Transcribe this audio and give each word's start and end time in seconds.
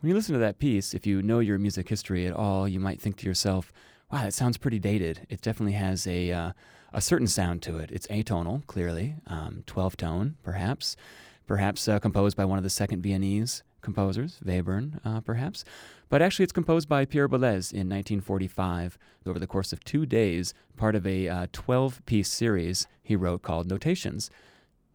When 0.00 0.08
you 0.08 0.14
listen 0.14 0.32
to 0.32 0.38
that 0.38 0.58
piece, 0.58 0.94
if 0.94 1.06
you 1.06 1.20
know 1.20 1.40
your 1.40 1.58
music 1.58 1.90
history 1.90 2.26
at 2.26 2.32
all, 2.32 2.66
you 2.66 2.80
might 2.80 3.02
think 3.02 3.16
to 3.18 3.26
yourself, 3.26 3.70
wow, 4.10 4.22
that 4.22 4.32
sounds 4.32 4.56
pretty 4.56 4.78
dated. 4.78 5.26
It 5.28 5.42
definitely 5.42 5.74
has 5.74 6.06
a, 6.06 6.32
uh, 6.32 6.52
a 6.94 7.02
certain 7.02 7.26
sound 7.26 7.60
to 7.64 7.76
it. 7.76 7.90
It's 7.92 8.06
atonal, 8.06 8.66
clearly, 8.66 9.16
um, 9.26 9.62
12 9.66 9.98
tone, 9.98 10.36
perhaps, 10.42 10.96
perhaps 11.46 11.86
uh, 11.86 11.98
composed 11.98 12.34
by 12.34 12.46
one 12.46 12.56
of 12.56 12.64
the 12.64 12.70
second 12.70 13.02
Viennese 13.02 13.62
composers, 13.82 14.38
Webern, 14.42 15.00
uh, 15.04 15.20
perhaps. 15.20 15.66
But 16.08 16.22
actually, 16.22 16.44
it's 16.44 16.52
composed 16.52 16.88
by 16.88 17.04
Pierre 17.04 17.28
Boulez 17.28 17.70
in 17.70 17.86
1945 17.90 18.96
over 19.26 19.38
the 19.38 19.46
course 19.46 19.70
of 19.70 19.84
two 19.84 20.06
days, 20.06 20.54
part 20.78 20.94
of 20.94 21.06
a 21.06 21.46
12 21.52 21.94
uh, 21.94 22.00
piece 22.06 22.30
series 22.30 22.86
he 23.02 23.16
wrote 23.16 23.42
called 23.42 23.68
Notations. 23.68 24.30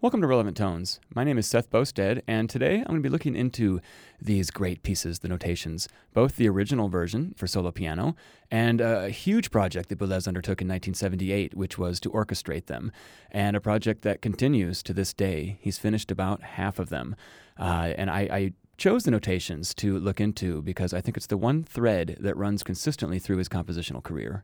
Welcome 0.06 0.22
to 0.22 0.28
Relevant 0.28 0.56
Tones. 0.56 1.00
My 1.16 1.24
name 1.24 1.40
is 1.40 1.48
Seth 1.48 1.72
Boustead, 1.72 2.22
and 2.28 2.48
today 2.48 2.76
I'm 2.76 2.86
going 2.86 3.02
to 3.02 3.02
be 3.02 3.10
looking 3.10 3.36
into 3.36 3.82
these 4.22 4.52
great 4.52 4.84
pieces, 4.84 5.18
the 5.18 5.28
notations, 5.28 5.90
both 6.14 6.36
the 6.36 6.48
original 6.48 6.90
version 6.90 7.34
for 7.36 7.48
solo 7.48 7.72
piano 7.72 8.16
and 8.52 8.82
a 8.82 9.10
huge 9.10 9.50
project 9.50 9.90
that 9.90 9.98
Boulez 9.98 10.28
undertook 10.28 10.62
in 10.62 10.68
1978, 10.68 11.56
which 11.56 11.80
was 11.80 12.00
to 12.02 12.12
orchestrate 12.12 12.68
them, 12.68 12.92
and 13.32 13.58
a 13.58 13.60
project 13.60 14.04
that 14.04 14.22
continues 14.22 14.84
to 14.84 14.94
this 14.94 15.12
day. 15.12 15.58
He's 15.60 15.80
finished 15.80 16.12
about 16.12 16.44
half 16.44 16.78
of 16.78 16.90
them. 16.90 17.16
Uh, 17.58 17.94
and 17.98 18.12
I, 18.12 18.20
I 18.32 18.54
chose 18.78 19.06
the 19.06 19.12
notations 19.12 19.74
to 19.74 19.98
look 19.98 20.22
into 20.22 20.62
because 20.62 20.94
I 20.94 21.02
think 21.02 21.18
it's 21.18 21.26
the 21.26 21.36
one 21.36 21.64
thread 21.64 22.18
that 22.20 22.38
runs 22.38 22.62
consistently 22.62 23.18
through 23.18 23.38
his 23.38 23.50
compositional 23.50 24.04
career. 24.04 24.44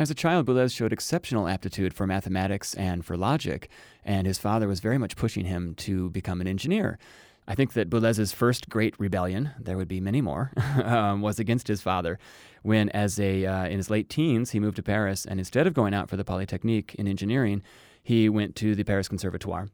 As 0.00 0.12
a 0.12 0.14
child, 0.14 0.46
Boulez 0.46 0.76
showed 0.76 0.92
exceptional 0.92 1.48
aptitude 1.48 1.92
for 1.92 2.06
mathematics 2.06 2.72
and 2.74 3.04
for 3.04 3.16
logic, 3.16 3.68
and 4.04 4.28
his 4.28 4.38
father 4.38 4.68
was 4.68 4.78
very 4.78 4.96
much 4.96 5.16
pushing 5.16 5.44
him 5.44 5.74
to 5.74 6.08
become 6.10 6.40
an 6.40 6.46
engineer. 6.46 7.00
I 7.48 7.56
think 7.56 7.72
that 7.72 7.90
Boulez's 7.90 8.32
first 8.32 8.68
great 8.68 8.94
rebellion, 9.00 9.50
there 9.58 9.76
would 9.76 9.88
be 9.88 10.00
many 10.00 10.20
more, 10.20 10.52
um, 10.84 11.20
was 11.20 11.40
against 11.40 11.66
his 11.66 11.82
father, 11.82 12.20
when, 12.62 12.90
as 12.90 13.18
a 13.18 13.44
uh, 13.44 13.64
in 13.64 13.78
his 13.78 13.90
late 13.90 14.08
teens, 14.08 14.52
he 14.52 14.60
moved 14.60 14.76
to 14.76 14.84
Paris, 14.84 15.26
and 15.26 15.40
instead 15.40 15.66
of 15.66 15.74
going 15.74 15.94
out 15.94 16.08
for 16.08 16.16
the 16.16 16.24
Polytechnique 16.24 16.94
in 16.94 17.08
engineering, 17.08 17.60
he 18.00 18.28
went 18.28 18.54
to 18.54 18.76
the 18.76 18.84
Paris 18.84 19.08
Conservatoire. 19.08 19.68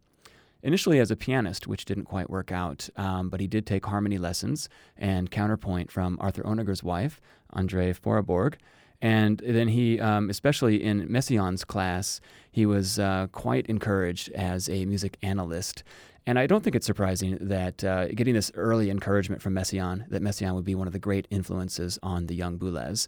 Initially 0.62 1.00
as 1.00 1.10
a 1.10 1.16
pianist, 1.16 1.66
which 1.66 1.84
didn't 1.84 2.04
quite 2.04 2.30
work 2.30 2.50
out, 2.50 2.88
um, 2.96 3.28
but 3.28 3.40
he 3.40 3.46
did 3.46 3.66
take 3.66 3.84
harmony 3.84 4.16
lessons 4.16 4.70
and 4.96 5.30
counterpoint 5.30 5.92
from 5.92 6.16
Arthur 6.18 6.44
Honegger's 6.44 6.82
wife, 6.82 7.20
Andrée 7.54 7.94
Vaurabourg, 8.00 8.54
and 9.04 9.42
then 9.44 9.68
he, 9.68 10.00
um, 10.00 10.30
especially 10.30 10.82
in 10.82 11.06
Messiaen's 11.08 11.62
class, 11.62 12.22
he 12.50 12.64
was 12.64 12.98
uh, 12.98 13.26
quite 13.32 13.66
encouraged 13.66 14.32
as 14.32 14.70
a 14.70 14.86
music 14.86 15.18
analyst. 15.20 15.84
And 16.26 16.38
I 16.38 16.46
don't 16.46 16.64
think 16.64 16.74
it's 16.74 16.86
surprising 16.86 17.36
that 17.38 17.84
uh, 17.84 18.06
getting 18.08 18.32
this 18.32 18.50
early 18.54 18.88
encouragement 18.88 19.42
from 19.42 19.52
Messiaen, 19.52 20.08
that 20.08 20.22
Messiaen 20.22 20.54
would 20.54 20.64
be 20.64 20.74
one 20.74 20.86
of 20.86 20.94
the 20.94 20.98
great 20.98 21.28
influences 21.28 21.98
on 22.02 22.28
the 22.28 22.34
young 22.34 22.58
Boulez. 22.58 23.06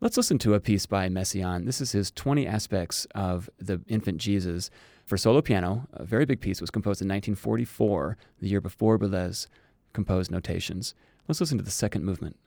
Let's 0.00 0.16
listen 0.16 0.38
to 0.38 0.54
a 0.54 0.60
piece 0.60 0.86
by 0.86 1.10
Messiaen. 1.10 1.66
This 1.66 1.82
is 1.82 1.92
his 1.92 2.10
20 2.12 2.46
aspects 2.46 3.06
of 3.14 3.50
the 3.58 3.82
infant 3.88 4.16
Jesus 4.16 4.70
for 5.04 5.18
solo 5.18 5.42
piano. 5.42 5.86
A 5.92 6.06
very 6.06 6.24
big 6.24 6.40
piece 6.40 6.62
was 6.62 6.70
composed 6.70 7.02
in 7.02 7.08
1944, 7.08 8.16
the 8.40 8.48
year 8.48 8.62
before 8.62 8.98
Boulez 8.98 9.48
composed 9.92 10.30
notations. 10.30 10.94
Let's 11.28 11.40
listen 11.40 11.58
to 11.58 11.64
the 11.64 11.70
second 11.70 12.06
movement. 12.06 12.38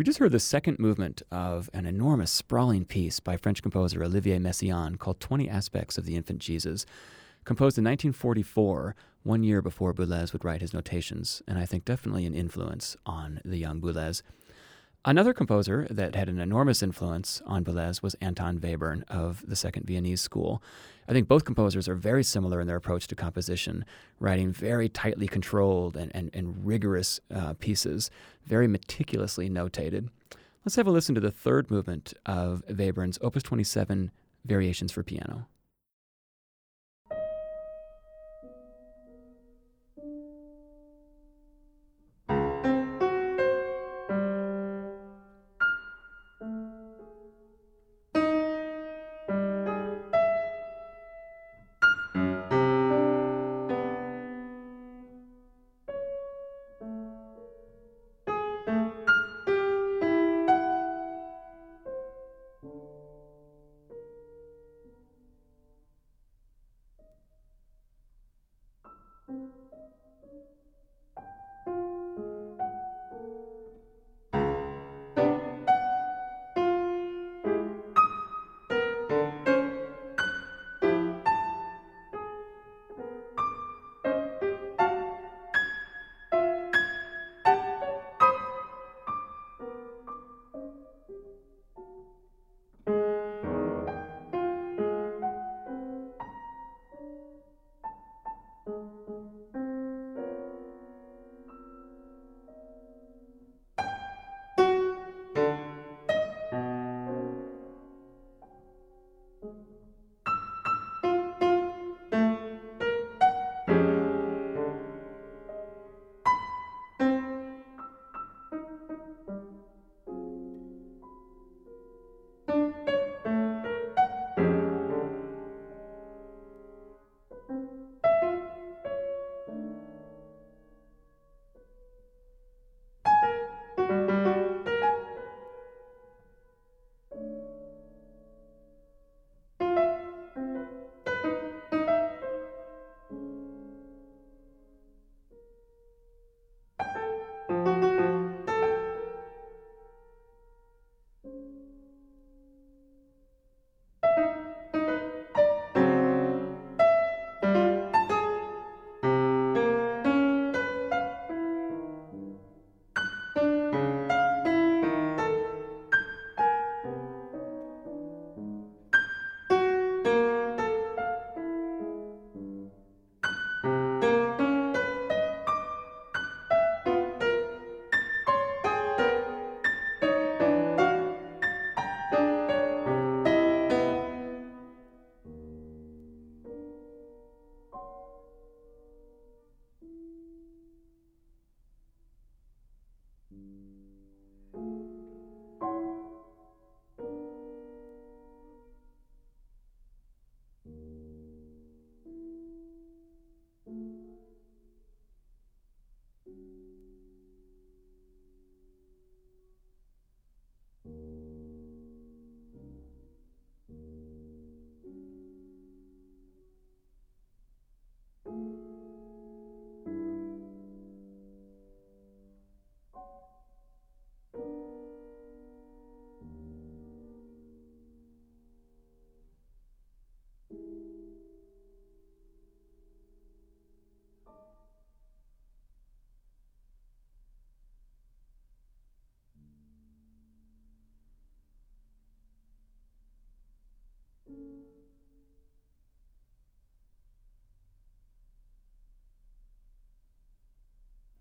We 0.00 0.04
just 0.04 0.18
heard 0.18 0.32
the 0.32 0.40
second 0.40 0.78
movement 0.78 1.20
of 1.30 1.68
an 1.74 1.84
enormous, 1.84 2.30
sprawling 2.30 2.86
piece 2.86 3.20
by 3.20 3.36
French 3.36 3.60
composer 3.60 4.02
Olivier 4.02 4.38
Messiaen 4.38 4.98
called 4.98 5.20
20 5.20 5.46
Aspects 5.46 5.98
of 5.98 6.06
the 6.06 6.16
Infant 6.16 6.38
Jesus, 6.38 6.86
composed 7.44 7.76
in 7.76 7.84
1944, 7.84 8.96
one 9.24 9.42
year 9.42 9.60
before 9.60 9.92
Boulez 9.92 10.32
would 10.32 10.42
write 10.42 10.62
his 10.62 10.72
notations, 10.72 11.42
and 11.46 11.58
I 11.58 11.66
think 11.66 11.84
definitely 11.84 12.24
an 12.24 12.34
influence 12.34 12.96
on 13.04 13.42
the 13.44 13.58
young 13.58 13.78
Boulez. 13.78 14.22
Another 15.02 15.32
composer 15.32 15.86
that 15.88 16.14
had 16.14 16.28
an 16.28 16.40
enormous 16.40 16.82
influence 16.82 17.40
on 17.46 17.64
Boulez 17.64 18.02
was 18.02 18.12
Anton 18.20 18.58
Webern 18.58 19.02
of 19.08 19.42
the 19.48 19.56
Second 19.56 19.86
Viennese 19.86 20.20
School. 20.20 20.62
I 21.08 21.12
think 21.12 21.26
both 21.26 21.46
composers 21.46 21.88
are 21.88 21.94
very 21.94 22.22
similar 22.22 22.60
in 22.60 22.66
their 22.66 22.76
approach 22.76 23.06
to 23.06 23.14
composition, 23.14 23.86
writing 24.18 24.52
very 24.52 24.90
tightly 24.90 25.26
controlled 25.26 25.96
and, 25.96 26.14
and, 26.14 26.28
and 26.34 26.66
rigorous 26.66 27.18
uh, 27.34 27.54
pieces, 27.54 28.10
very 28.44 28.68
meticulously 28.68 29.48
notated. 29.48 30.08
Let's 30.66 30.76
have 30.76 30.86
a 30.86 30.90
listen 30.90 31.14
to 31.14 31.20
the 31.20 31.30
third 31.30 31.70
movement 31.70 32.12
of 32.26 32.62
Webern's 32.68 33.18
Opus 33.22 33.42
27 33.42 34.10
Variations 34.44 34.92
for 34.92 35.02
Piano. 35.02 35.46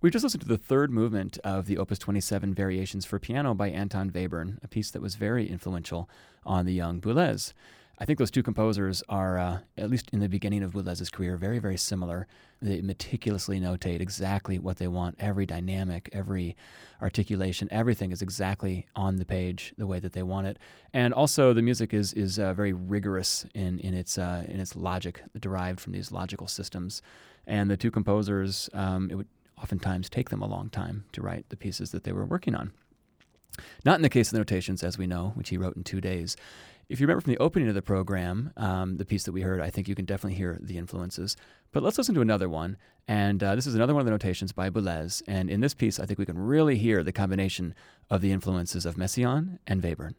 We 0.09 0.11
just 0.11 0.23
listened 0.23 0.41
to 0.41 0.47
the 0.47 0.57
third 0.57 0.89
movement 0.89 1.37
of 1.43 1.67
the 1.67 1.77
Opus 1.77 1.99
27 1.99 2.55
Variations 2.55 3.05
for 3.05 3.19
Piano 3.19 3.53
by 3.53 3.69
Anton 3.69 4.09
Webern, 4.09 4.57
a 4.63 4.67
piece 4.67 4.89
that 4.89 5.03
was 5.03 5.13
very 5.13 5.47
influential 5.47 6.09
on 6.43 6.65
the 6.65 6.73
young 6.73 6.99
Boulez. 6.99 7.53
I 7.99 8.05
think 8.05 8.17
those 8.17 8.31
two 8.31 8.41
composers 8.41 9.03
are, 9.07 9.37
uh, 9.37 9.59
at 9.77 9.91
least 9.91 10.09
in 10.11 10.19
the 10.19 10.27
beginning 10.27 10.63
of 10.63 10.71
Boulez's 10.71 11.11
career, 11.11 11.37
very, 11.37 11.59
very 11.59 11.77
similar. 11.77 12.25
They 12.59 12.81
meticulously 12.81 13.59
notate 13.59 14.01
exactly 14.01 14.57
what 14.57 14.77
they 14.77 14.87
want. 14.87 15.15
Every 15.19 15.45
dynamic, 15.45 16.09
every 16.11 16.57
articulation, 17.03 17.67
everything 17.69 18.11
is 18.11 18.23
exactly 18.23 18.87
on 18.95 19.17
the 19.17 19.25
page 19.25 19.75
the 19.77 19.85
way 19.85 19.99
that 19.99 20.13
they 20.13 20.23
want 20.23 20.47
it. 20.47 20.57
And 20.91 21.13
also, 21.13 21.53
the 21.53 21.61
music 21.61 21.93
is 21.93 22.13
is 22.13 22.39
uh, 22.39 22.55
very 22.55 22.73
rigorous 22.73 23.45
in 23.53 23.77
in 23.77 23.93
its 23.93 24.17
uh, 24.17 24.43
in 24.47 24.59
its 24.59 24.75
logic, 24.75 25.21
derived 25.39 25.79
from 25.79 25.93
these 25.93 26.11
logical 26.11 26.47
systems. 26.47 27.03
And 27.45 27.69
the 27.69 27.77
two 27.77 27.91
composers, 27.91 28.69
um, 28.73 29.09
it 29.11 29.15
would 29.15 29.27
oftentimes 29.61 30.09
take 30.09 30.29
them 30.29 30.41
a 30.41 30.47
long 30.47 30.69
time 30.69 31.05
to 31.11 31.21
write 31.21 31.49
the 31.49 31.57
pieces 31.57 31.91
that 31.91 32.03
they 32.03 32.11
were 32.11 32.25
working 32.25 32.55
on. 32.55 32.71
Not 33.85 33.95
in 33.95 34.01
the 34.01 34.09
case 34.09 34.29
of 34.29 34.33
the 34.33 34.39
notations, 34.39 34.83
as 34.83 34.97
we 34.97 35.07
know, 35.07 35.33
which 35.35 35.49
he 35.49 35.57
wrote 35.57 35.75
in 35.75 35.83
two 35.83 36.01
days. 36.01 36.37
If 36.87 36.99
you 36.99 37.05
remember 37.05 37.21
from 37.21 37.33
the 37.33 37.39
opening 37.39 37.67
of 37.67 37.75
the 37.75 37.81
program, 37.81 38.51
um, 38.57 38.97
the 38.97 39.05
piece 39.05 39.23
that 39.23 39.31
we 39.31 39.41
heard, 39.41 39.61
I 39.61 39.69
think 39.69 39.87
you 39.87 39.95
can 39.95 40.05
definitely 40.05 40.37
hear 40.37 40.57
the 40.59 40.77
influences. 40.77 41.37
But 41.71 41.83
let's 41.83 41.97
listen 41.97 42.15
to 42.15 42.21
another 42.21 42.49
one. 42.49 42.77
And 43.07 43.43
uh, 43.43 43.55
this 43.55 43.67
is 43.67 43.75
another 43.75 43.93
one 43.93 44.01
of 44.01 44.05
the 44.05 44.11
notations 44.11 44.51
by 44.51 44.69
Boulez. 44.69 45.21
And 45.27 45.49
in 45.49 45.61
this 45.61 45.75
piece, 45.75 45.99
I 45.99 46.05
think 46.05 46.17
we 46.17 46.25
can 46.25 46.37
really 46.37 46.77
hear 46.77 47.03
the 47.03 47.11
combination 47.11 47.75
of 48.09 48.21
the 48.21 48.31
influences 48.31 48.85
of 48.85 48.95
Messiaen 48.95 49.59
and 49.67 49.83
Webern. 49.83 50.15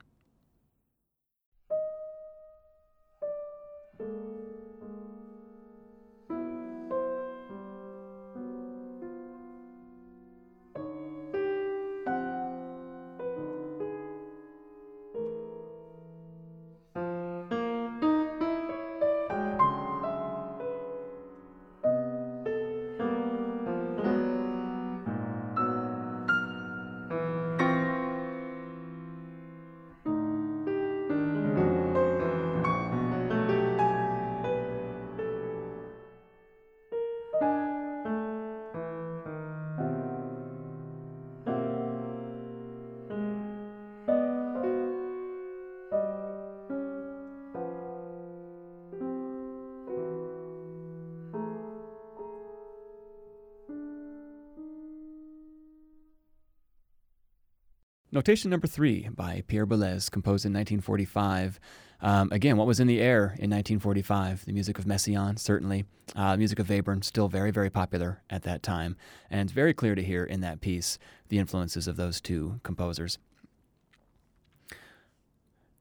Notation 58.20 58.50
number 58.50 58.66
three 58.66 59.08
by 59.08 59.42
Pierre 59.46 59.66
Boulez, 59.66 60.10
composed 60.10 60.44
in 60.44 60.52
1945. 60.52 61.58
Um, 62.02 62.30
again, 62.30 62.58
what 62.58 62.66
was 62.66 62.78
in 62.78 62.86
the 62.86 63.00
air 63.00 63.34
in 63.38 63.48
1945? 63.48 64.44
The 64.44 64.52
music 64.52 64.78
of 64.78 64.84
Messiaen, 64.84 65.38
certainly. 65.38 65.86
Uh, 66.14 66.36
music 66.36 66.58
of 66.58 66.66
Webern, 66.66 67.02
still 67.02 67.28
very, 67.28 67.50
very 67.50 67.70
popular 67.70 68.20
at 68.28 68.42
that 68.42 68.62
time. 68.62 68.94
And 69.30 69.40
it's 69.40 69.52
very 69.54 69.72
clear 69.72 69.94
to 69.94 70.02
hear 70.02 70.22
in 70.22 70.42
that 70.42 70.60
piece 70.60 70.98
the 71.30 71.38
influences 71.38 71.88
of 71.88 71.96
those 71.96 72.20
two 72.20 72.60
composers. 72.62 73.16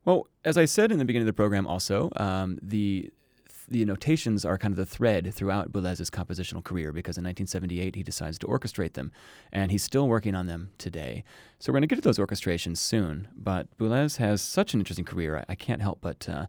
Well, 0.05 0.27
as 0.45 0.57
I 0.57 0.63
said 0.63 0.93
in 0.93 0.97
the 0.97 1.03
beginning 1.03 1.27
of 1.27 1.33
the 1.35 1.37
program, 1.37 1.67
also, 1.67 2.09
um, 2.15 2.57
the 2.61 3.11
the 3.69 3.85
notations 3.85 4.43
are 4.45 4.57
kind 4.57 4.71
of 4.71 4.77
the 4.77 4.85
thread 4.85 5.33
throughout 5.33 5.71
Boulez's 5.71 6.09
compositional 6.09 6.63
career 6.63 6.91
because 6.91 7.17
in 7.17 7.23
1978 7.23 7.95
he 7.95 8.03
decides 8.03 8.37
to 8.39 8.47
orchestrate 8.47 8.93
them, 8.93 9.11
and 9.51 9.71
he's 9.71 9.83
still 9.83 10.07
working 10.07 10.35
on 10.35 10.47
them 10.47 10.71
today. 10.77 11.23
So 11.59 11.71
we're 11.71 11.79
going 11.79 11.87
to 11.89 11.95
get 11.95 11.95
to 11.95 12.01
those 12.01 12.17
orchestrations 12.17 12.77
soon. 12.77 13.27
But 13.35 13.67
Boulez 13.77 14.17
has 14.17 14.41
such 14.41 14.73
an 14.73 14.79
interesting 14.79 15.05
career. 15.05 15.37
I, 15.37 15.45
I 15.49 15.55
can't 15.55 15.81
help 15.81 15.99
but. 16.01 16.27
Uh, 16.27 16.45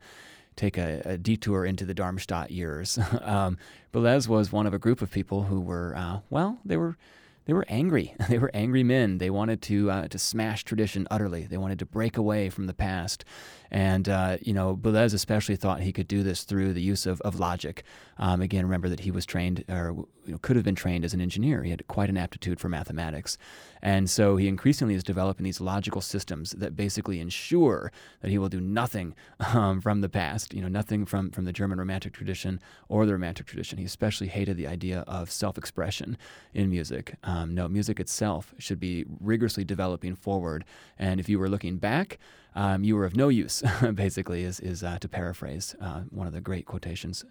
take 0.56 0.76
a, 0.76 1.00
a, 1.06 1.16
detour 1.16 1.64
into 1.64 1.86
the 1.86 1.94
Darmstadt 1.94 2.50
years. 2.50 2.98
um, 3.22 3.56
Boulez 3.94 4.28
was 4.28 4.52
one 4.52 4.66
of 4.66 4.74
a 4.74 4.78
group 4.78 5.00
of 5.00 5.10
people 5.10 5.44
who 5.44 5.58
were, 5.58 5.94
uh, 5.96 6.18
well, 6.28 6.58
they 6.66 6.76
were 6.76 6.98
they 7.46 7.52
were 7.52 7.66
angry. 7.68 8.14
They 8.28 8.38
were 8.38 8.50
angry 8.54 8.84
men. 8.84 9.18
They 9.18 9.30
wanted 9.30 9.60
to 9.62 9.90
uh, 9.90 10.08
to 10.08 10.18
smash 10.18 10.64
tradition 10.64 11.08
utterly. 11.10 11.44
They 11.44 11.56
wanted 11.56 11.80
to 11.80 11.86
break 11.86 12.16
away 12.16 12.48
from 12.48 12.66
the 12.66 12.74
past. 12.74 13.24
And, 13.70 14.08
uh, 14.08 14.38
you 14.40 14.52
know, 14.52 14.76
Boulez 14.76 15.14
especially 15.14 15.56
thought 15.56 15.80
he 15.80 15.92
could 15.92 16.08
do 16.08 16.22
this 16.22 16.42
through 16.42 16.72
the 16.72 16.82
use 16.82 17.06
of, 17.06 17.20
of 17.20 17.38
logic. 17.38 17.84
Um, 18.18 18.40
again, 18.40 18.64
remember 18.64 18.88
that 18.88 19.00
he 19.00 19.10
was 19.10 19.24
trained, 19.24 19.64
or 19.68 19.94
you 20.26 20.32
know, 20.32 20.38
could 20.38 20.56
have 20.56 20.64
been 20.64 20.74
trained 20.74 21.04
as 21.04 21.14
an 21.14 21.20
engineer. 21.20 21.62
He 21.62 21.70
had 21.70 21.86
quite 21.86 22.10
an 22.10 22.16
aptitude 22.16 22.58
for 22.58 22.68
mathematics. 22.68 23.38
And 23.80 24.10
so 24.10 24.36
he 24.36 24.48
increasingly 24.48 24.94
is 24.94 25.04
developing 25.04 25.44
these 25.44 25.60
logical 25.60 26.00
systems 26.00 26.50
that 26.52 26.76
basically 26.76 27.20
ensure 27.20 27.92
that 28.20 28.30
he 28.30 28.38
will 28.38 28.48
do 28.48 28.60
nothing 28.60 29.14
um, 29.54 29.80
from 29.80 30.00
the 30.00 30.08
past, 30.08 30.52
you 30.52 30.60
know, 30.60 30.68
nothing 30.68 31.06
from, 31.06 31.30
from 31.30 31.44
the 31.44 31.52
German 31.52 31.78
Romantic 31.78 32.12
tradition 32.12 32.60
or 32.88 33.06
the 33.06 33.12
Romantic 33.12 33.46
tradition. 33.46 33.78
He 33.78 33.84
especially 33.84 34.28
hated 34.28 34.56
the 34.56 34.66
idea 34.66 35.00
of 35.06 35.30
self 35.30 35.56
expression 35.56 36.18
in 36.52 36.68
music. 36.68 37.14
No, 37.48 37.68
music 37.68 38.00
itself 38.00 38.54
should 38.58 38.80
be 38.80 39.04
rigorously 39.20 39.64
developing 39.64 40.14
forward. 40.14 40.64
And 40.98 41.20
if 41.20 41.28
you 41.28 41.38
were 41.38 41.48
looking 41.48 41.76
back, 41.78 42.18
um, 42.54 42.84
you 42.84 42.96
were 42.96 43.04
of 43.04 43.16
no 43.16 43.28
use, 43.28 43.62
basically, 43.94 44.42
is, 44.42 44.60
is 44.60 44.82
uh, 44.82 44.98
to 44.98 45.08
paraphrase 45.08 45.74
uh, 45.80 46.00
one 46.10 46.26
of 46.26 46.32
the 46.32 46.40
great 46.40 46.66
quotations 46.66 47.24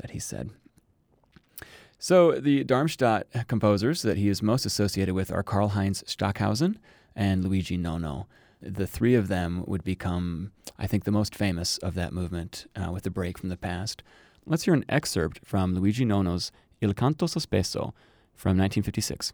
that 0.00 0.10
he 0.10 0.18
said. 0.18 0.50
So, 1.98 2.32
the 2.32 2.62
Darmstadt 2.64 3.26
composers 3.48 4.02
that 4.02 4.18
he 4.18 4.28
is 4.28 4.42
most 4.42 4.66
associated 4.66 5.14
with 5.14 5.32
are 5.32 5.42
Karlheinz 5.42 6.06
Stockhausen 6.06 6.78
and 7.14 7.44
Luigi 7.44 7.78
Nono. 7.78 8.26
The 8.60 8.86
three 8.86 9.14
of 9.14 9.28
them 9.28 9.64
would 9.66 9.82
become, 9.82 10.52
I 10.78 10.86
think, 10.86 11.04
the 11.04 11.10
most 11.10 11.34
famous 11.34 11.78
of 11.78 11.94
that 11.94 12.12
movement 12.12 12.66
uh, 12.76 12.90
with 12.92 13.04
the 13.04 13.10
break 13.10 13.38
from 13.38 13.48
the 13.48 13.56
past. 13.56 14.02
Let's 14.44 14.64
hear 14.64 14.74
an 14.74 14.84
excerpt 14.88 15.40
from 15.44 15.74
Luigi 15.74 16.04
Nono's 16.04 16.52
Il 16.80 16.92
Canto 16.92 17.26
Sospeso 17.26 17.94
from 18.36 18.58
1956. 18.58 19.32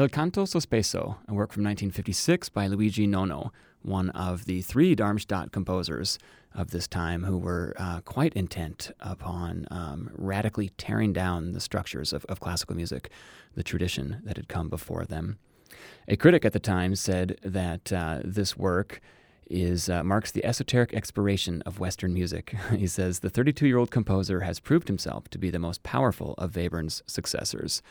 Il 0.00 0.08
Canto 0.08 0.44
Sospeso, 0.46 1.18
a 1.28 1.34
work 1.34 1.52
from 1.52 1.62
1956 1.62 2.48
by 2.48 2.66
Luigi 2.66 3.06
Nono, 3.06 3.52
one 3.82 4.08
of 4.10 4.46
the 4.46 4.62
three 4.62 4.94
Darmstadt 4.94 5.52
composers 5.52 6.18
of 6.54 6.70
this 6.70 6.88
time 6.88 7.24
who 7.24 7.36
were 7.36 7.74
uh, 7.76 8.00
quite 8.00 8.32
intent 8.32 8.92
upon 9.00 9.66
um, 9.70 10.08
radically 10.14 10.70
tearing 10.78 11.12
down 11.12 11.52
the 11.52 11.60
structures 11.60 12.14
of, 12.14 12.24
of 12.30 12.40
classical 12.40 12.74
music, 12.74 13.10
the 13.54 13.62
tradition 13.62 14.22
that 14.24 14.38
had 14.38 14.48
come 14.48 14.70
before 14.70 15.04
them. 15.04 15.38
A 16.08 16.16
critic 16.16 16.46
at 16.46 16.54
the 16.54 16.58
time 16.58 16.94
said 16.94 17.38
that 17.42 17.92
uh, 17.92 18.20
this 18.24 18.56
work 18.56 19.02
is 19.50 19.90
uh, 19.90 20.02
marks 20.02 20.30
the 20.30 20.46
esoteric 20.46 20.94
expiration 20.94 21.60
of 21.66 21.78
Western 21.78 22.14
music. 22.14 22.56
he 22.74 22.86
says 22.86 23.18
the 23.18 23.28
32 23.28 23.66
year 23.66 23.76
old 23.76 23.90
composer 23.90 24.40
has 24.40 24.60
proved 24.60 24.88
himself 24.88 25.28
to 25.28 25.36
be 25.36 25.50
the 25.50 25.58
most 25.58 25.82
powerful 25.82 26.32
of 26.38 26.56
Webern's 26.56 27.02
successors. 27.06 27.82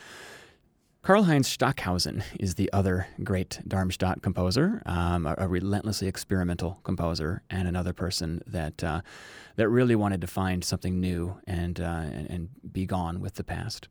Karlheinz 1.03 1.46
Stockhausen 1.46 2.24
is 2.39 2.56
the 2.56 2.72
other 2.74 3.08
great 3.24 3.62
Darmstadt 3.65 4.22
composer, 4.22 4.84
um, 4.86 5.25
a, 5.25 5.34
a, 5.38 5.48
relentlessly 5.48 6.10
experimental 6.10 6.82
composer, 6.84 7.41
and 7.50 7.68
another 7.68 7.94
person 7.94 8.41
that 8.46 8.84
uh, 8.84 9.01
that 9.56 9.70
really 9.70 9.96
wanted 9.96 10.20
to 10.22 10.27
find 10.27 10.63
something 10.63 11.00
new 11.00 11.39
and, 11.48 11.79
uh, 11.79 11.84
and, 11.84 12.29
and 12.29 12.50
be 12.72 12.86
gone 12.86 13.22
with 13.22 13.36
the 13.36 13.46
past. 13.46 13.88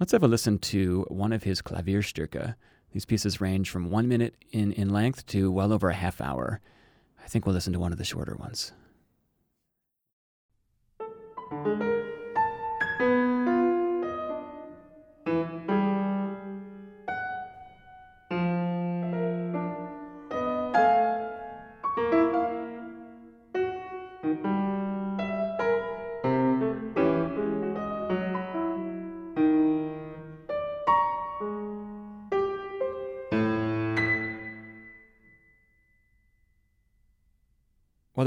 Let's 0.00 0.12
have 0.12 0.24
a 0.24 0.28
listen 0.28 0.58
to 0.58 1.06
one 1.08 1.32
of 1.32 1.44
his 1.44 1.62
Klavierstücke. 1.62 2.56
These 2.92 3.04
pieces 3.04 3.40
range 3.40 3.70
from 3.70 3.90
one 3.90 4.08
minute 4.08 4.34
in, 4.50 4.72
in 4.72 4.90
length 4.90 5.26
to 5.28 5.50
well 5.50 5.72
over 5.72 5.90
a 5.90 5.94
half 5.94 6.20
hour. 6.20 6.60
I 7.24 7.28
think 7.28 7.46
we'll 7.46 7.54
listen 7.54 7.72
to 7.72 7.78
one 7.78 7.92
of 7.92 7.98
the 7.98 8.04
shorter 8.04 8.34
ones. 8.34 8.72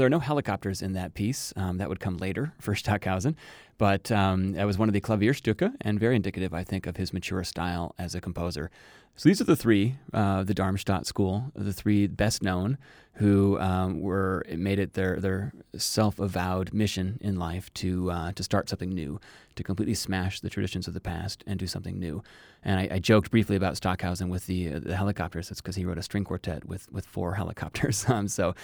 There 0.00 0.06
are 0.06 0.10
no 0.10 0.18
helicopters 0.18 0.80
in 0.80 0.94
that 0.94 1.12
piece. 1.12 1.52
Um, 1.56 1.76
that 1.76 1.90
would 1.90 2.00
come 2.00 2.16
later 2.16 2.54
for 2.58 2.74
Stockhausen. 2.74 3.36
But 3.80 4.12
um, 4.12 4.52
that 4.52 4.66
was 4.66 4.76
one 4.76 4.90
of 4.90 4.92
the 4.92 5.00
Klavierstücke 5.00 5.72
and 5.80 5.98
very 5.98 6.14
indicative, 6.14 6.52
I 6.52 6.64
think, 6.64 6.86
of 6.86 6.98
his 6.98 7.14
mature 7.14 7.42
style 7.44 7.94
as 7.98 8.14
a 8.14 8.20
composer. 8.20 8.70
So 9.16 9.26
these 9.26 9.40
are 9.40 9.44
the 9.44 9.56
three, 9.56 9.96
uh, 10.12 10.44
the 10.44 10.52
Darmstadt 10.52 11.06
school, 11.06 11.50
the 11.54 11.72
three 11.72 12.06
best 12.06 12.42
known 12.42 12.76
who 13.14 13.58
um, 13.58 14.02
were 14.02 14.44
made 14.54 14.78
it 14.78 14.92
their 14.92 15.18
their 15.18 15.54
self-avowed 15.74 16.74
mission 16.74 17.18
in 17.22 17.38
life 17.38 17.72
to 17.74 18.10
uh, 18.10 18.32
to 18.32 18.42
start 18.42 18.68
something 18.68 18.90
new, 18.90 19.18
to 19.56 19.62
completely 19.62 19.94
smash 19.94 20.40
the 20.40 20.50
traditions 20.50 20.86
of 20.86 20.92
the 20.92 21.00
past 21.00 21.42
and 21.46 21.58
do 21.58 21.66
something 21.66 21.98
new. 21.98 22.22
And 22.62 22.80
I, 22.80 22.96
I 22.96 22.98
joked 22.98 23.30
briefly 23.30 23.56
about 23.56 23.78
Stockhausen 23.78 24.28
with 24.28 24.46
the 24.46 24.74
uh, 24.74 24.80
the 24.80 24.96
helicopters. 24.96 25.48
That's 25.48 25.62
because 25.62 25.76
he 25.76 25.86
wrote 25.86 25.96
a 25.96 26.02
string 26.02 26.24
quartet 26.24 26.66
with 26.66 26.92
with 26.92 27.06
four 27.06 27.34
helicopters. 27.40 28.06
Um, 28.10 28.28
so 28.28 28.54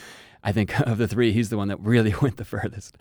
I 0.44 0.52
think 0.52 0.79
of 0.87 0.98
the 0.98 1.09
three, 1.09 1.33
he's 1.33 1.48
the 1.48 1.57
one 1.57 1.68
that 1.68 1.81
really 1.81 2.14
went 2.20 2.37
the 2.37 2.44
furthest. 2.44 2.98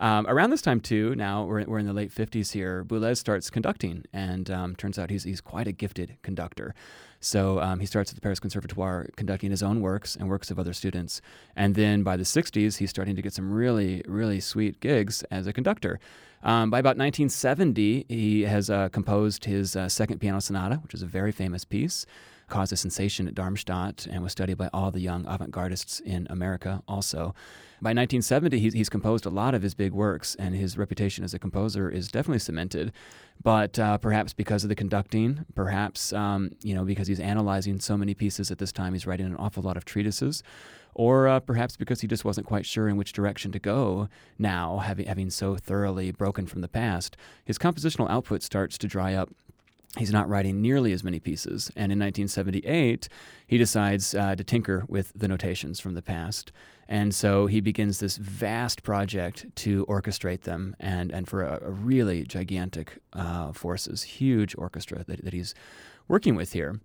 Um, 0.00 0.26
around 0.28 0.50
this 0.50 0.62
time, 0.62 0.80
too, 0.80 1.14
now 1.16 1.44
we're, 1.44 1.64
we're 1.64 1.78
in 1.78 1.86
the 1.86 1.92
late 1.92 2.14
50s 2.14 2.52
here, 2.52 2.84
Boulez 2.84 3.18
starts 3.18 3.50
conducting, 3.50 4.04
and 4.12 4.48
um, 4.50 4.76
turns 4.76 4.98
out 4.98 5.10
he's, 5.10 5.24
he's 5.24 5.40
quite 5.40 5.66
a 5.66 5.72
gifted 5.72 6.16
conductor. 6.22 6.74
So 7.20 7.60
um, 7.60 7.80
he 7.80 7.86
starts 7.86 8.12
at 8.12 8.14
the 8.14 8.20
Paris 8.20 8.38
Conservatoire 8.38 9.08
conducting 9.16 9.50
his 9.50 9.62
own 9.62 9.80
works 9.80 10.14
and 10.14 10.28
works 10.28 10.52
of 10.52 10.58
other 10.58 10.72
students. 10.72 11.20
And 11.56 11.74
then 11.74 12.04
by 12.04 12.16
the 12.16 12.22
60s, 12.22 12.76
he's 12.76 12.90
starting 12.90 13.16
to 13.16 13.22
get 13.22 13.32
some 13.32 13.50
really, 13.50 14.02
really 14.06 14.38
sweet 14.38 14.78
gigs 14.78 15.24
as 15.24 15.48
a 15.48 15.52
conductor. 15.52 15.98
Um, 16.44 16.70
by 16.70 16.78
about 16.78 16.96
1970, 16.96 18.06
he 18.08 18.42
has 18.42 18.70
uh, 18.70 18.88
composed 18.90 19.46
his 19.46 19.74
uh, 19.74 19.88
second 19.88 20.20
piano 20.20 20.40
sonata, 20.40 20.76
which 20.76 20.94
is 20.94 21.02
a 21.02 21.06
very 21.06 21.32
famous 21.32 21.64
piece 21.64 22.06
caused 22.48 22.72
a 22.72 22.76
sensation 22.76 23.28
at 23.28 23.34
Darmstadt 23.34 24.06
and 24.10 24.22
was 24.22 24.32
studied 24.32 24.56
by 24.56 24.70
all 24.72 24.90
the 24.90 25.00
young 25.00 25.26
avant 25.26 25.50
gardists 25.50 26.00
in 26.00 26.26
America 26.30 26.82
also. 26.88 27.34
By 27.80 27.90
1970, 27.90 28.58
he's, 28.58 28.72
he's 28.72 28.88
composed 28.88 29.24
a 29.24 29.30
lot 29.30 29.54
of 29.54 29.62
his 29.62 29.72
big 29.72 29.92
works, 29.92 30.34
and 30.34 30.52
his 30.52 30.76
reputation 30.76 31.22
as 31.22 31.32
a 31.32 31.38
composer 31.38 31.88
is 31.88 32.08
definitely 32.08 32.40
cemented. 32.40 32.92
But 33.40 33.78
uh, 33.78 33.98
perhaps 33.98 34.32
because 34.32 34.64
of 34.64 34.68
the 34.68 34.74
conducting, 34.74 35.44
perhaps 35.54 36.12
um, 36.12 36.50
you 36.60 36.74
know 36.74 36.84
because 36.84 37.06
he's 37.06 37.20
analyzing 37.20 37.78
so 37.78 37.96
many 37.96 38.14
pieces 38.14 38.50
at 38.50 38.58
this 38.58 38.72
time, 38.72 38.94
he's 38.94 39.06
writing 39.06 39.26
an 39.26 39.36
awful 39.36 39.62
lot 39.62 39.76
of 39.76 39.84
treatises, 39.84 40.42
or 40.94 41.28
uh, 41.28 41.38
perhaps 41.38 41.76
because 41.76 42.00
he 42.00 42.08
just 42.08 42.24
wasn't 42.24 42.48
quite 42.48 42.66
sure 42.66 42.88
in 42.88 42.96
which 42.96 43.12
direction 43.12 43.52
to 43.52 43.60
go 43.60 44.08
now, 44.40 44.78
having 44.78 45.06
having 45.06 45.30
so 45.30 45.54
thoroughly 45.54 46.10
broken 46.10 46.46
from 46.46 46.62
the 46.62 46.68
past, 46.68 47.16
his 47.44 47.58
compositional 47.58 48.10
output 48.10 48.42
starts 48.42 48.76
to 48.78 48.88
dry 48.88 49.14
up 49.14 49.30
he's 49.96 50.12
not 50.12 50.28
writing 50.28 50.60
nearly 50.60 50.92
as 50.92 51.02
many 51.02 51.18
pieces. 51.18 51.70
And 51.74 51.90
in 51.92 51.98
1978, 51.98 53.08
he 53.46 53.58
decides 53.58 54.14
uh, 54.14 54.36
to 54.36 54.44
tinker 54.44 54.84
with 54.88 55.12
the 55.14 55.28
notations 55.28 55.80
from 55.80 55.94
the 55.94 56.02
past. 56.02 56.52
And 56.88 57.14
so 57.14 57.46
he 57.46 57.60
begins 57.60 58.00
this 58.00 58.16
vast 58.16 58.82
project 58.82 59.46
to 59.56 59.84
orchestrate 59.86 60.42
them 60.42 60.74
and, 60.80 61.10
and 61.12 61.28
for 61.28 61.42
a, 61.42 61.58
a 61.62 61.70
really 61.70 62.24
gigantic 62.24 62.98
uh, 63.12 63.52
forces, 63.52 64.02
huge 64.02 64.54
orchestra 64.56 65.04
that, 65.06 65.24
that 65.24 65.32
he's 65.32 65.54
working 66.06 66.34
with 66.34 66.52
here. 66.52 66.80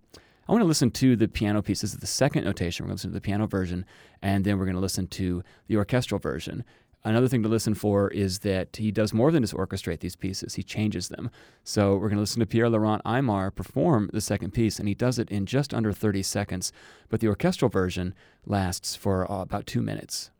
I 0.46 0.52
want 0.52 0.60
to 0.60 0.68
listen 0.68 0.90
to 0.90 1.16
the 1.16 1.26
piano 1.26 1.62
pieces 1.62 1.94
of 1.94 2.00
the 2.00 2.06
second 2.06 2.44
notation. 2.44 2.84
We're 2.84 2.88
going 2.88 2.98
to 2.98 3.00
listen 3.00 3.10
to 3.12 3.14
the 3.14 3.20
piano 3.22 3.46
version, 3.46 3.86
and 4.20 4.44
then 4.44 4.58
we're 4.58 4.66
going 4.66 4.76
to 4.76 4.80
listen 4.80 5.06
to 5.06 5.42
the 5.68 5.76
orchestral 5.76 6.18
version. 6.18 6.64
Another 7.06 7.28
thing 7.28 7.42
to 7.42 7.48
listen 7.50 7.74
for 7.74 8.08
is 8.08 8.38
that 8.40 8.76
he 8.76 8.90
does 8.90 9.12
more 9.12 9.30
than 9.30 9.42
just 9.42 9.52
orchestrate 9.52 10.00
these 10.00 10.16
pieces, 10.16 10.54
he 10.54 10.62
changes 10.62 11.08
them. 11.08 11.30
So 11.62 11.92
we're 11.92 12.08
going 12.08 12.16
to 12.16 12.20
listen 12.20 12.40
to 12.40 12.46
Pierre 12.46 12.70
Laurent 12.70 13.02
Aimard 13.04 13.54
perform 13.54 14.08
the 14.12 14.22
second 14.22 14.52
piece, 14.52 14.78
and 14.78 14.88
he 14.88 14.94
does 14.94 15.18
it 15.18 15.30
in 15.30 15.44
just 15.44 15.74
under 15.74 15.92
30 15.92 16.22
seconds, 16.22 16.72
but 17.10 17.20
the 17.20 17.28
orchestral 17.28 17.68
version 17.68 18.14
lasts 18.46 18.96
for 18.96 19.30
uh, 19.30 19.42
about 19.42 19.66
two 19.66 19.82
minutes. 19.82 20.30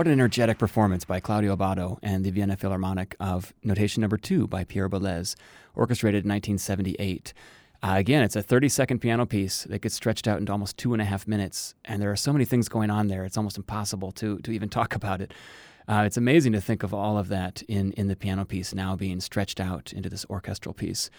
What 0.00 0.06
an 0.06 0.14
energetic 0.14 0.56
performance 0.56 1.04
by 1.04 1.20
Claudio 1.20 1.54
Abbado 1.54 1.98
and 2.02 2.24
the 2.24 2.30
Vienna 2.30 2.56
Philharmonic 2.56 3.14
of 3.20 3.52
Notation 3.62 4.00
Number 4.00 4.16
Two 4.16 4.46
by 4.46 4.64
Pierre 4.64 4.88
Boulez, 4.88 5.36
orchestrated 5.74 6.24
in 6.24 6.30
1978. 6.30 7.34
Uh, 7.82 7.96
again, 7.98 8.22
it's 8.22 8.34
a 8.34 8.40
30 8.40 8.70
second 8.70 9.00
piano 9.00 9.26
piece 9.26 9.64
that 9.64 9.82
gets 9.82 9.94
stretched 9.94 10.26
out 10.26 10.38
into 10.38 10.52
almost 10.52 10.78
two 10.78 10.94
and 10.94 11.02
a 11.02 11.04
half 11.04 11.28
minutes, 11.28 11.74
and 11.84 12.00
there 12.00 12.10
are 12.10 12.16
so 12.16 12.32
many 12.32 12.46
things 12.46 12.66
going 12.66 12.88
on 12.88 13.08
there, 13.08 13.26
it's 13.26 13.36
almost 13.36 13.58
impossible 13.58 14.10
to, 14.12 14.38
to 14.38 14.52
even 14.52 14.68
talk 14.70 14.94
about 14.94 15.20
it. 15.20 15.34
Uh, 15.86 16.04
it's 16.06 16.16
amazing 16.16 16.52
to 16.52 16.62
think 16.62 16.82
of 16.82 16.94
all 16.94 17.18
of 17.18 17.28
that 17.28 17.60
in, 17.68 17.92
in 17.92 18.08
the 18.08 18.16
piano 18.16 18.46
piece 18.46 18.74
now 18.74 18.96
being 18.96 19.20
stretched 19.20 19.60
out 19.60 19.92
into 19.92 20.08
this 20.08 20.24
orchestral 20.30 20.72
piece. 20.72 21.10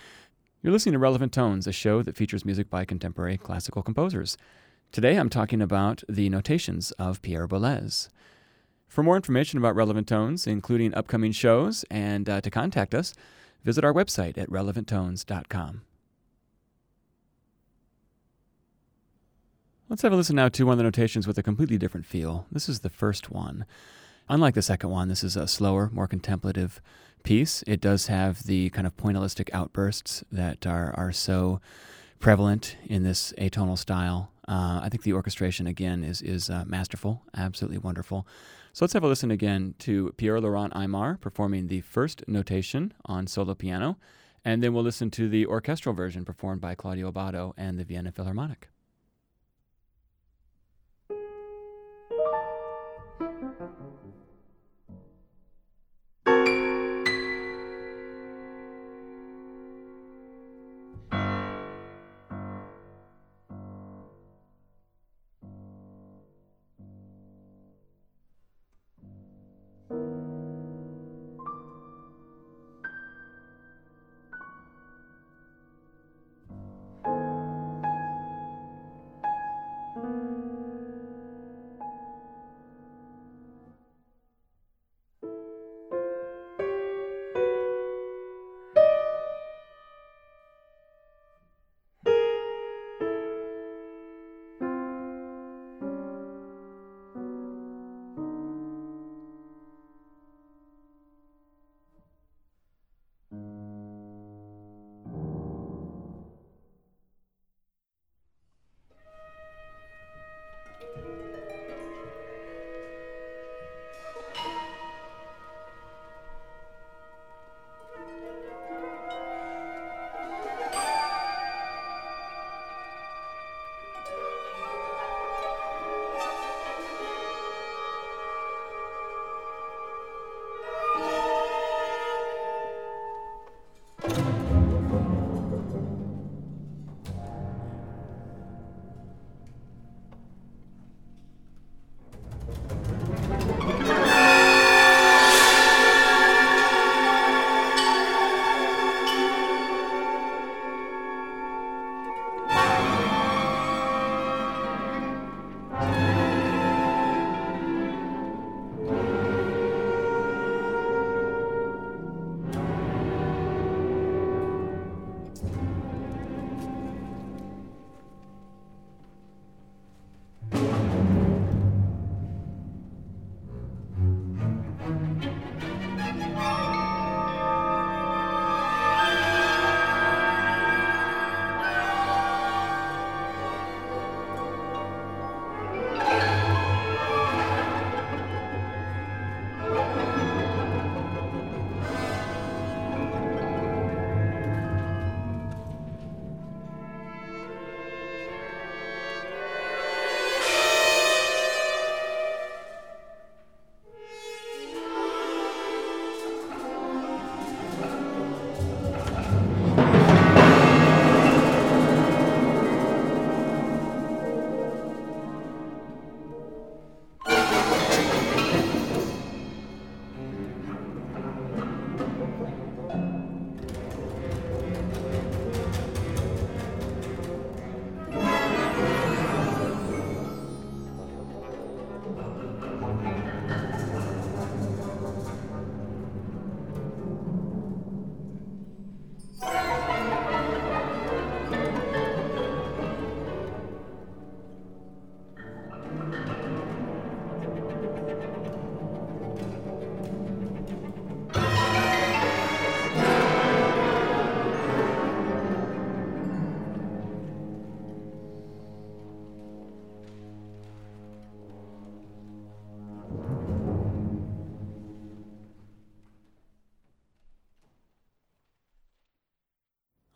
You're 0.63 0.73
listening 0.73 0.93
to 0.93 0.99
Relevant 0.99 1.31
Tones, 1.31 1.67
a 1.67 1.71
show 1.71 2.01
that 2.01 2.17
features 2.17 2.45
music 2.45 2.67
by 2.67 2.85
contemporary 2.85 3.37
classical 3.37 3.83
composers. 3.83 4.39
Today 4.91 5.17
I'm 5.17 5.29
talking 5.29 5.61
about 5.61 6.03
the 6.09 6.29
notations 6.29 6.89
of 6.93 7.21
Pierre 7.21 7.47
Boulez. 7.47 8.09
For 8.91 9.03
more 9.03 9.15
information 9.15 9.57
about 9.57 9.73
Relevant 9.73 10.05
Tones, 10.05 10.45
including 10.45 10.93
upcoming 10.93 11.31
shows, 11.31 11.85
and 11.89 12.27
uh, 12.27 12.41
to 12.41 12.51
contact 12.51 12.93
us, 12.93 13.13
visit 13.63 13.85
our 13.85 13.93
website 13.93 14.37
at 14.37 14.49
relevanttones.com. 14.49 15.83
Let's 19.87 20.01
have 20.01 20.11
a 20.11 20.17
listen 20.17 20.35
now 20.35 20.49
to 20.49 20.65
one 20.65 20.73
of 20.73 20.77
the 20.77 20.83
notations 20.83 21.25
with 21.25 21.37
a 21.37 21.43
completely 21.43 21.77
different 21.77 22.05
feel. 22.05 22.47
This 22.51 22.67
is 22.67 22.81
the 22.81 22.89
first 22.89 23.31
one. 23.31 23.65
Unlike 24.27 24.55
the 24.55 24.61
second 24.61 24.89
one, 24.89 25.07
this 25.07 25.23
is 25.23 25.37
a 25.37 25.47
slower, 25.47 25.89
more 25.93 26.07
contemplative 26.07 26.81
piece. 27.23 27.63
It 27.65 27.79
does 27.79 28.07
have 28.07 28.43
the 28.43 28.71
kind 28.71 28.85
of 28.85 28.97
pointillistic 28.97 29.49
outbursts 29.53 30.21
that 30.33 30.67
are, 30.67 30.93
are 30.97 31.13
so 31.13 31.61
prevalent 32.19 32.75
in 32.87 33.03
this 33.03 33.31
atonal 33.37 33.77
style. 33.77 34.33
Uh, 34.49 34.81
I 34.83 34.89
think 34.89 35.03
the 35.03 35.13
orchestration 35.13 35.65
again 35.65 36.03
is 36.03 36.21
is 36.21 36.49
uh, 36.49 36.65
masterful, 36.67 37.21
absolutely 37.33 37.77
wonderful. 37.77 38.27
So 38.73 38.85
let's 38.85 38.93
have 38.93 39.03
a 39.03 39.07
listen 39.07 39.31
again 39.31 39.75
to 39.79 40.13
Pierre 40.15 40.39
Laurent 40.39 40.73
Aimard 40.73 41.19
performing 41.19 41.67
the 41.67 41.81
first 41.81 42.25
notation 42.25 42.93
on 43.03 43.27
solo 43.27 43.53
piano, 43.53 43.97
and 44.45 44.63
then 44.63 44.73
we'll 44.73 44.83
listen 44.83 45.11
to 45.11 45.27
the 45.27 45.45
orchestral 45.45 45.93
version 45.93 46.23
performed 46.23 46.61
by 46.61 46.73
Claudio 46.73 47.11
Abbado 47.11 47.53
and 47.57 47.77
the 47.77 47.83
Vienna 47.83 48.13
Philharmonic. 48.13 48.70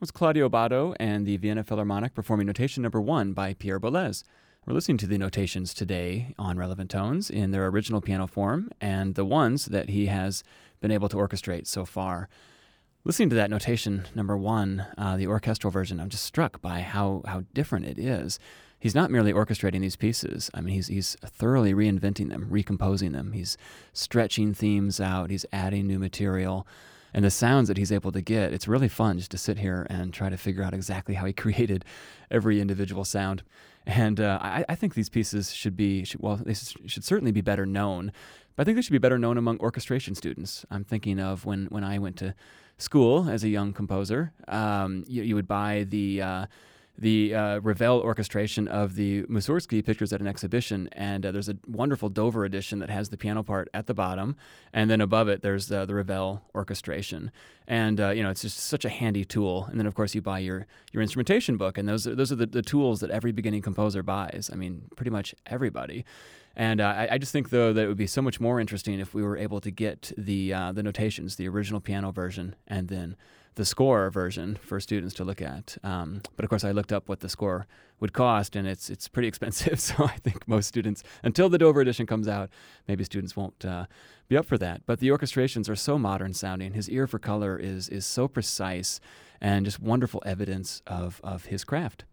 Was 0.06 0.12
Claudio 0.12 0.48
Abbado 0.48 0.94
and 1.00 1.26
the 1.26 1.38
Vienna 1.38 1.64
Philharmonic 1.64 2.14
performing 2.14 2.46
Notation 2.46 2.84
Number 2.84 3.02
One 3.02 3.34
by 3.34 3.56
Pierre 3.56 3.80
Boulez. 3.80 4.24
We're 4.64 4.76
listening 4.76 5.00
to 5.00 5.08
the 5.08 5.18
notations 5.18 5.74
today 5.74 6.36
on 6.38 6.60
Relevant 6.60 6.92
Tones 6.92 7.32
in 7.32 7.50
their 7.50 7.66
original 7.66 8.02
piano 8.02 8.28
form 8.28 8.70
and 8.80 9.16
the 9.16 9.26
ones 9.26 9.66
that 9.66 9.90
he 9.90 10.06
has 10.06 10.44
been 10.80 10.92
able 10.92 11.10
to 11.10 11.18
orchestrate 11.18 11.66
so 11.66 11.86
far. 11.86 12.30
Listening 13.04 13.32
to 13.32 13.36
that 13.36 13.50
notation 13.50 14.06
number 14.14 14.38
one, 14.38 14.86
uh, 14.96 15.18
the 15.18 15.26
orchestral 15.26 15.72
version, 15.72 16.00
I'm 16.00 16.10
just 16.10 16.26
struck 16.26 16.62
by 16.62 16.82
how, 16.82 17.24
how 17.26 17.42
different 17.56 17.88
it 17.88 17.98
is. 17.98 18.38
He's 18.78 18.94
not 18.94 19.10
merely 19.10 19.34
orchestrating 19.34 19.82
these 19.82 19.96
pieces. 19.96 20.52
I 20.54 20.62
mean, 20.62 20.76
he's, 20.76 20.86
he's 20.86 21.18
thoroughly 21.26 21.74
reinventing 21.74 22.30
them, 22.30 22.46
recomposing 22.52 23.12
them. 23.12 23.32
He's 23.32 23.58
stretching 23.92 24.54
themes 24.54 25.00
out, 25.00 25.32
he's 25.32 25.48
adding 25.52 25.88
new 25.88 25.98
material 25.98 26.68
and 27.16 27.24
the 27.24 27.32
sounds 27.32 27.70
that 27.70 27.78
he's 27.78 27.94
able 27.94 28.12
to 28.12 28.20
get, 28.20 28.52
it's 28.52 28.68
really 28.68 28.90
fun 28.90 29.18
just 29.18 29.32
to 29.32 29.38
sit 29.38 29.58
here 29.58 29.88
and 29.90 30.14
try 30.14 30.28
to 30.28 30.36
figure 30.36 30.62
out 30.62 30.74
exactly 30.74 31.16
how 31.16 31.26
he 31.26 31.32
created 31.44 31.86
every 32.30 32.60
individual 32.60 33.06
sound. 33.06 33.42
And 33.86 34.20
uh, 34.20 34.38
I, 34.42 34.66
I, 34.68 34.76
think 34.76 34.96
these 34.96 35.08
pieces 35.08 35.54
should 35.54 35.78
be, 35.78 36.04
should, 36.04 36.20
well, 36.20 36.36
they 36.36 36.54
should 36.54 37.06
certainly 37.06 37.32
be 37.32 37.40
better 37.40 37.66
known, 37.66 38.12
but 38.56 38.64
I 38.64 38.66
think 38.66 38.76
they 38.76 38.82
should 38.82 38.92
be 38.92 38.98
better 38.98 39.18
known 39.18 39.38
among 39.38 39.60
orchestration 39.60 40.14
students. 40.14 40.66
I'm 40.70 40.84
thinking 40.84 41.22
of 41.22 41.46
when, 41.46 41.68
when 41.68 41.86
I 41.86 42.00
went 42.00 42.18
to 42.18 42.36
school 42.80 43.30
as 43.30 43.46
a 43.46 43.48
young 43.48 43.72
composer, 43.72 44.34
um, 44.50 45.06
you, 45.08 45.24
you, 45.24 45.36
would 45.36 45.48
buy 45.48 45.86
the, 45.88 46.22
uh, 46.22 46.46
the 46.98 47.36
uh, 47.36 47.60
Ravel 47.60 48.00
orchestration 48.00 48.68
of 48.68 48.96
the 48.96 49.24
Mussorgsky 49.24 49.86
pictures 49.86 50.14
at 50.14 50.22
an 50.22 50.28
exhibition, 50.28 50.90
and 50.94 51.26
uh, 51.26 51.32
there's 51.32 51.50
a 51.50 51.58
wonderful 51.68 52.10
Dover 52.10 52.46
edition 52.46 52.80
that 52.80 52.90
has 52.90 53.10
the 53.10 53.18
piano 53.18 53.44
part 53.44 53.70
at 53.74 53.88
the 53.88 53.94
bottom, 53.94 54.36
and 54.74 54.90
then 54.90 55.02
above 55.02 55.28
it 55.28 55.42
there's 55.42 55.72
uh, 55.72 55.86
the 55.86 55.96
Ravel 55.96 56.42
orchestration, 56.54 57.32
and 57.68 58.00
uh, 58.00 58.10
you 58.10 58.24
know 58.24 58.30
it's 58.30 58.42
just 58.42 58.58
such 58.58 58.86
a 58.86 58.90
handy 58.90 59.26
tool. 59.26 59.66
And 59.70 59.80
then 59.80 59.88
of 59.88 59.96
course 59.96 60.16
you 60.16 60.22
buy 60.22 60.40
your 60.40 60.68
your 60.92 61.02
instrumentation 61.02 61.58
book, 61.58 61.78
and 61.78 61.88
those 61.88 62.08
are, 62.08 62.16
those 62.16 62.32
are 62.32 62.36
the, 62.36 62.46
the 62.46 62.62
tools 62.62 63.02
that 63.02 63.10
every 63.10 63.32
beginning 63.32 63.62
composer 63.62 64.04
buys. 64.04 64.50
I 64.52 64.56
mean, 64.56 64.84
pretty 64.96 65.12
much 65.12 65.36
everybody. 65.46 66.06
And 66.56 66.80
uh, 66.80 66.86
I, 66.86 67.08
I, 67.14 67.18
just 67.18 67.32
think, 67.32 67.50
though, 67.50 67.74
that 67.74 67.84
it 67.84 67.88
would 67.88 67.98
be 67.98 68.08
so 68.08 68.22
much 68.22 68.40
more 68.40 68.60
interesting 68.60 69.00
if 69.00 69.14
we 69.14 69.22
were 69.24 69.38
able 69.38 69.60
to 69.60 69.72
get 69.72 70.12
the 70.18 70.54
uh, 70.54 70.72
the 70.72 70.84
notations, 70.84 71.36
the 71.36 71.48
original 71.50 71.82
piano 71.82 72.12
version, 72.12 72.56
and 72.68 72.88
then 72.88 73.16
the 73.56 73.66
score 73.66 74.10
version 74.10 74.58
for 74.62 74.80
students 74.80 75.14
to 75.16 75.24
look 75.24 75.42
at. 75.42 75.78
Um, 75.84 76.22
but 76.36 76.44
of 76.44 76.50
course, 76.50 76.64
I 76.64 76.72
looked 76.72 76.94
up 76.94 77.10
what 77.10 77.22
the 77.22 77.30
score 77.30 77.68
would 78.00 78.14
cost, 78.14 78.56
and 78.56 78.68
it's 78.68 78.90
it's 78.90 79.08
pretty 79.08 79.28
expensive. 79.34 79.80
So 79.80 80.06
I 80.06 80.18
think 80.18 80.48
most 80.48 80.68
students, 80.68 81.04
until 81.24 81.50
the 81.50 81.58
Dover 81.58 81.82
edition 81.82 82.06
comes 82.06 82.28
out, 82.28 82.50
maybe 82.88 83.04
students 83.04 83.36
won't 83.36 83.66
uh, 83.66 83.86
be 84.28 84.38
up 84.38 84.46
for 84.46 84.58
that. 84.58 84.82
But 84.86 85.00
the 85.00 85.10
orchestrations 85.10 85.70
are 85.70 85.76
so 85.76 85.98
modern 85.98 86.34
sounding. 86.34 86.74
His 86.74 86.90
ear 86.90 87.08
for 87.08 87.20
color 87.20 87.58
is 87.58 87.90
is 87.90 88.06
so 88.06 88.28
precise, 88.28 89.00
and 89.42 89.66
just 89.66 89.80
wonderful 89.80 90.22
evidence 90.26 90.82
of 90.88 91.20
of 91.24 91.46
his 91.46 91.64
craft. 91.64 92.06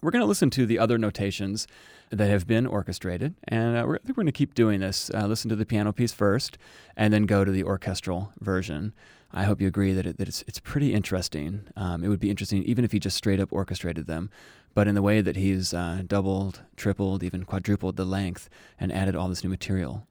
We're 0.00 0.12
going 0.12 0.22
to 0.22 0.26
listen 0.26 0.50
to 0.50 0.64
the 0.64 0.78
other 0.78 0.96
notations 0.96 1.66
that 2.10 2.30
have 2.30 2.46
been 2.46 2.66
orchestrated, 2.66 3.34
and 3.44 3.76
uh, 3.76 3.84
we're, 3.84 3.96
I 3.96 3.98
think 3.98 4.16
we're 4.16 4.22
going 4.22 4.26
to 4.26 4.32
keep 4.32 4.54
doing 4.54 4.78
this. 4.80 5.10
Uh, 5.12 5.26
listen 5.26 5.48
to 5.48 5.56
the 5.56 5.66
piano 5.66 5.92
piece 5.92 6.12
first, 6.12 6.56
and 6.96 7.12
then 7.12 7.26
go 7.26 7.44
to 7.44 7.50
the 7.50 7.64
orchestral 7.64 8.32
version. 8.38 8.94
I 9.32 9.44
hope 9.44 9.60
you 9.60 9.66
agree 9.66 9.92
that, 9.92 10.06
it, 10.06 10.18
that 10.18 10.28
it's, 10.28 10.42
it's 10.46 10.60
pretty 10.60 10.94
interesting. 10.94 11.64
Um, 11.76 12.04
it 12.04 12.08
would 12.08 12.20
be 12.20 12.30
interesting 12.30 12.62
even 12.62 12.84
if 12.84 12.92
he 12.92 13.00
just 13.00 13.16
straight 13.16 13.40
up 13.40 13.52
orchestrated 13.52 14.06
them, 14.06 14.30
but 14.72 14.86
in 14.86 14.94
the 14.94 15.02
way 15.02 15.20
that 15.20 15.36
he's 15.36 15.74
uh, 15.74 16.02
doubled, 16.06 16.62
tripled, 16.76 17.24
even 17.24 17.44
quadrupled 17.44 17.96
the 17.96 18.04
length 18.04 18.48
and 18.78 18.92
added 18.92 19.16
all 19.16 19.28
this 19.28 19.42
new 19.42 19.50
material. 19.50 20.06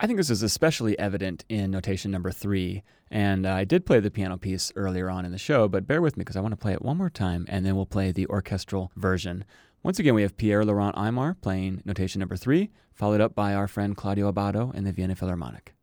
I 0.00 0.06
think 0.06 0.16
this 0.16 0.30
is 0.30 0.44
especially 0.44 0.96
evident 0.96 1.44
in 1.48 1.72
notation 1.72 2.12
number 2.12 2.30
three. 2.30 2.84
And 3.10 3.44
uh, 3.44 3.52
I 3.52 3.64
did 3.64 3.84
play 3.84 3.98
the 3.98 4.12
piano 4.12 4.36
piece 4.36 4.72
earlier 4.76 5.10
on 5.10 5.24
in 5.24 5.32
the 5.32 5.38
show, 5.38 5.66
but 5.66 5.88
bear 5.88 6.00
with 6.00 6.16
me 6.16 6.22
because 6.22 6.36
I 6.36 6.40
want 6.40 6.52
to 6.52 6.56
play 6.56 6.72
it 6.72 6.82
one 6.82 6.96
more 6.96 7.10
time 7.10 7.46
and 7.48 7.66
then 7.66 7.74
we'll 7.74 7.86
play 7.86 8.12
the 8.12 8.26
orchestral 8.26 8.92
version. 8.94 9.44
Once 9.82 9.98
again, 9.98 10.14
we 10.14 10.22
have 10.22 10.36
Pierre 10.36 10.64
Laurent 10.64 10.94
Aimard 10.94 11.40
playing 11.40 11.82
notation 11.84 12.20
number 12.20 12.36
three, 12.36 12.70
followed 12.92 13.20
up 13.20 13.34
by 13.34 13.54
our 13.54 13.66
friend 13.66 13.96
Claudio 13.96 14.30
Abbado 14.30 14.72
and 14.72 14.86
the 14.86 14.92
Vienna 14.92 15.16
Philharmonic. 15.16 15.74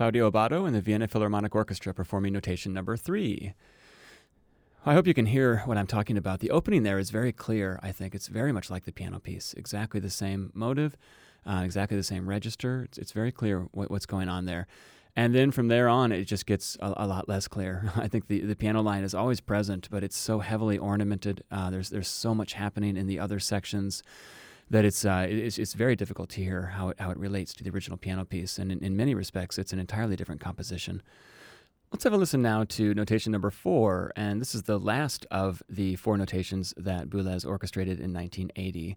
Claudio 0.00 0.30
Abbado 0.30 0.66
and 0.66 0.74
the 0.74 0.80
Vienna 0.80 1.06
Philharmonic 1.06 1.54
Orchestra 1.54 1.92
performing 1.92 2.32
notation 2.32 2.72
number 2.72 2.96
three. 2.96 3.52
I 4.86 4.94
hope 4.94 5.06
you 5.06 5.12
can 5.12 5.26
hear 5.26 5.58
what 5.66 5.76
I'm 5.76 5.86
talking 5.86 6.16
about. 6.16 6.40
The 6.40 6.50
opening 6.50 6.84
there 6.84 6.98
is 6.98 7.10
very 7.10 7.32
clear, 7.32 7.78
I 7.82 7.92
think. 7.92 8.14
It's 8.14 8.28
very 8.28 8.50
much 8.50 8.70
like 8.70 8.86
the 8.86 8.92
piano 8.92 9.18
piece, 9.18 9.52
exactly 9.58 10.00
the 10.00 10.08
same 10.08 10.52
motive, 10.54 10.96
uh, 11.44 11.60
exactly 11.66 11.98
the 11.98 12.02
same 12.02 12.26
register. 12.26 12.84
It's, 12.84 12.96
it's 12.96 13.12
very 13.12 13.30
clear 13.30 13.68
what, 13.72 13.90
what's 13.90 14.06
going 14.06 14.30
on 14.30 14.46
there. 14.46 14.66
And 15.16 15.34
then 15.34 15.50
from 15.50 15.68
there 15.68 15.86
on, 15.86 16.12
it 16.12 16.24
just 16.24 16.46
gets 16.46 16.78
a, 16.80 16.94
a, 16.96 17.06
lot 17.06 17.28
less 17.28 17.46
clear. 17.46 17.92
I 17.96 18.08
think 18.08 18.28
the, 18.28 18.40
the 18.40 18.56
piano 18.56 18.80
line 18.80 19.04
is 19.04 19.14
always 19.14 19.42
present, 19.42 19.86
but 19.90 20.02
it's 20.02 20.16
so 20.16 20.38
heavily 20.38 20.78
ornamented. 20.78 21.44
Uh, 21.50 21.68
there's, 21.68 21.90
there's 21.90 22.08
so 22.08 22.34
much 22.34 22.54
happening 22.54 22.96
in 22.96 23.06
the 23.06 23.18
other 23.18 23.38
sections 23.38 24.02
that 24.70 24.84
it's, 24.84 25.04
uh, 25.04 25.26
it's, 25.28 25.58
it's 25.58 25.74
very 25.74 25.96
difficult 25.96 26.30
to 26.30 26.42
hear 26.42 26.66
how 26.66 26.90
it, 26.90 27.00
how 27.00 27.10
it 27.10 27.18
relates 27.18 27.52
to 27.54 27.64
the 27.64 27.70
original 27.70 27.98
piano 27.98 28.24
piece. 28.24 28.58
And 28.58 28.70
in, 28.70 28.82
in 28.82 28.96
many 28.96 29.14
respects, 29.14 29.58
it's 29.58 29.72
an 29.72 29.80
entirely 29.80 30.16
different 30.16 30.40
composition. 30.40 31.02
Let's 31.92 32.04
have 32.04 32.12
a 32.12 32.16
listen 32.16 32.40
now 32.40 32.62
to 32.64 32.94
notation 32.94 33.32
number 33.32 33.50
four, 33.50 34.12
and 34.14 34.40
this 34.40 34.54
is 34.54 34.62
the 34.62 34.78
last 34.78 35.26
of 35.32 35.60
the 35.68 35.96
four 35.96 36.16
notations 36.16 36.72
that 36.76 37.10
Boulez 37.10 37.44
orchestrated 37.44 37.98
in 37.98 38.14
1980. 38.14 38.96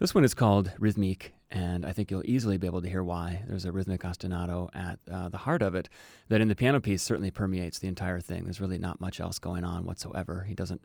This 0.00 0.12
one 0.12 0.24
is 0.24 0.34
called 0.34 0.72
Rythmique, 0.80 1.30
and 1.48 1.86
I 1.86 1.92
think 1.92 2.10
you'll 2.10 2.24
easily 2.24 2.58
be 2.58 2.66
able 2.66 2.82
to 2.82 2.88
hear 2.88 3.04
why. 3.04 3.44
There's 3.46 3.64
a 3.64 3.70
rhythmic 3.70 4.00
ostinato 4.00 4.68
at 4.74 4.98
uh, 5.08 5.28
the 5.28 5.38
heart 5.38 5.62
of 5.62 5.76
it 5.76 5.88
that 6.28 6.40
in 6.40 6.48
the 6.48 6.56
piano 6.56 6.80
piece 6.80 7.04
certainly 7.04 7.30
permeates 7.30 7.78
the 7.78 7.86
entire 7.86 8.18
thing. 8.18 8.42
There's 8.42 8.60
really 8.60 8.78
not 8.78 9.00
much 9.00 9.20
else 9.20 9.38
going 9.38 9.62
on 9.62 9.84
whatsoever. 9.84 10.44
He 10.48 10.56
doesn't 10.56 10.84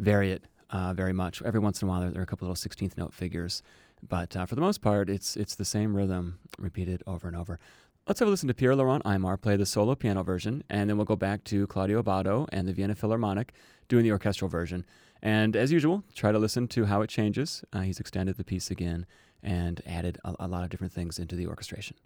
vary 0.00 0.32
it 0.32 0.42
uh, 0.70 0.94
very 0.94 1.12
much. 1.12 1.42
Every 1.42 1.60
once 1.60 1.82
in 1.82 1.88
a 1.88 1.90
while, 1.90 2.00
there, 2.00 2.20
are 2.20 2.22
a 2.22 2.26
couple 2.26 2.48
little 2.48 2.68
16th 2.68 2.96
note 2.96 3.12
figures, 3.12 3.62
but 4.06 4.36
uh, 4.36 4.46
for 4.46 4.54
the 4.54 4.60
most 4.60 4.80
part, 4.80 5.10
it's, 5.10 5.36
it's 5.36 5.54
the 5.54 5.64
same 5.64 5.96
rhythm 5.96 6.38
repeated 6.58 7.02
over 7.06 7.26
and 7.28 7.36
over. 7.36 7.58
Let's 8.06 8.20
have 8.20 8.28
a 8.28 8.30
listen 8.30 8.48
to 8.48 8.54
Pierre 8.54 8.74
Laurent 8.74 9.04
Aimard 9.04 9.42
play 9.42 9.56
the 9.56 9.66
solo 9.66 9.94
piano 9.94 10.22
version, 10.22 10.64
and 10.70 10.88
then 10.88 10.96
we'll 10.96 11.04
go 11.04 11.16
back 11.16 11.44
to 11.44 11.66
Claudio 11.66 12.02
Abbado 12.02 12.46
and 12.50 12.66
the 12.66 12.72
Vienna 12.72 12.94
Philharmonic 12.94 13.52
doing 13.86 14.02
the 14.02 14.12
orchestral 14.12 14.48
version. 14.48 14.86
And 15.22 15.54
as 15.54 15.72
usual, 15.72 16.04
try 16.14 16.32
to 16.32 16.38
listen 16.38 16.68
to 16.68 16.86
how 16.86 17.02
it 17.02 17.10
changes. 17.10 17.64
Uh, 17.72 17.80
he's 17.80 18.00
extended 18.00 18.36
the 18.36 18.44
piece 18.44 18.70
again 18.70 19.04
and 19.42 19.82
added 19.86 20.18
a, 20.24 20.34
a 20.40 20.48
lot 20.48 20.64
of 20.64 20.70
different 20.70 20.92
things 20.92 21.18
into 21.18 21.36
the 21.36 21.46
orchestration. 21.46 21.96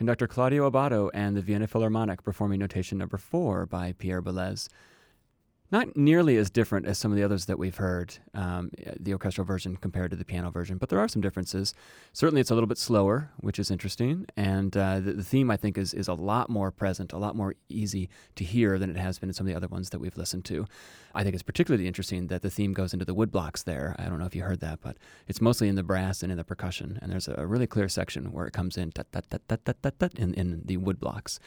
Conductor 0.00 0.26
Claudio 0.26 0.70
Abbado 0.70 1.10
and 1.12 1.36
the 1.36 1.42
Vienna 1.42 1.66
Philharmonic 1.66 2.22
performing 2.22 2.58
notation 2.58 2.96
number 2.96 3.18
four 3.18 3.66
by 3.66 3.92
Pierre 3.92 4.22
Boulez 4.22 4.70
not 5.72 5.96
nearly 5.96 6.36
as 6.36 6.50
different 6.50 6.86
as 6.86 6.98
some 6.98 7.12
of 7.12 7.16
the 7.16 7.22
others 7.22 7.46
that 7.46 7.58
we've 7.58 7.76
heard, 7.76 8.18
um, 8.34 8.70
the 8.98 9.12
orchestral 9.12 9.44
version 9.44 9.76
compared 9.76 10.10
to 10.10 10.16
the 10.16 10.24
piano 10.24 10.50
version, 10.50 10.78
but 10.78 10.88
there 10.88 10.98
are 10.98 11.08
some 11.08 11.22
differences. 11.22 11.74
Certainly, 12.12 12.40
it's 12.40 12.50
a 12.50 12.54
little 12.54 12.66
bit 12.66 12.78
slower, 12.78 13.30
which 13.38 13.58
is 13.58 13.70
interesting, 13.70 14.26
and 14.36 14.76
uh, 14.76 15.00
the, 15.00 15.12
the, 15.12 15.24
theme 15.24 15.50
I 15.50 15.56
think 15.56 15.78
is 15.78 15.94
is 15.94 16.08
a 16.08 16.14
lot 16.14 16.50
more 16.50 16.70
present, 16.70 17.12
a 17.12 17.18
lot 17.18 17.36
more 17.36 17.54
easy 17.68 18.08
to 18.34 18.44
hear 18.44 18.78
than 18.78 18.90
it 18.90 18.96
has 18.96 19.18
been 19.18 19.28
in 19.28 19.34
some 19.34 19.46
of 19.46 19.52
the 19.52 19.56
other 19.56 19.68
ones 19.68 19.90
that 19.90 20.00
we've 20.00 20.16
listened 20.16 20.44
to. 20.46 20.66
I 21.14 21.22
think 21.22 21.34
it's 21.34 21.42
particularly 21.42 21.86
interesting 21.86 22.26
that 22.28 22.42
the 22.42 22.50
theme 22.50 22.72
goes 22.72 22.92
into 22.92 23.04
the 23.04 23.14
wood 23.14 23.30
blocks 23.30 23.62
there. 23.62 23.94
I 23.98 24.04
don't 24.06 24.18
know 24.18 24.26
if 24.26 24.34
you 24.34 24.42
heard 24.42 24.60
that, 24.60 24.80
but 24.80 24.96
it's 25.28 25.40
mostly 25.40 25.68
in 25.68 25.76
the 25.76 25.82
brass 25.82 26.22
and 26.22 26.32
in 26.32 26.38
the 26.38 26.44
percussion, 26.44 26.98
and 27.00 27.12
there's 27.12 27.28
a 27.28 27.46
really 27.46 27.66
clear 27.66 27.88
section 27.88 28.32
where 28.32 28.46
it 28.46 28.52
comes 28.52 28.76
in 28.76 28.92
in, 30.16 30.34
in 30.34 30.62
the 30.64 30.76
wood 30.78 30.98
blocks. 30.98 31.38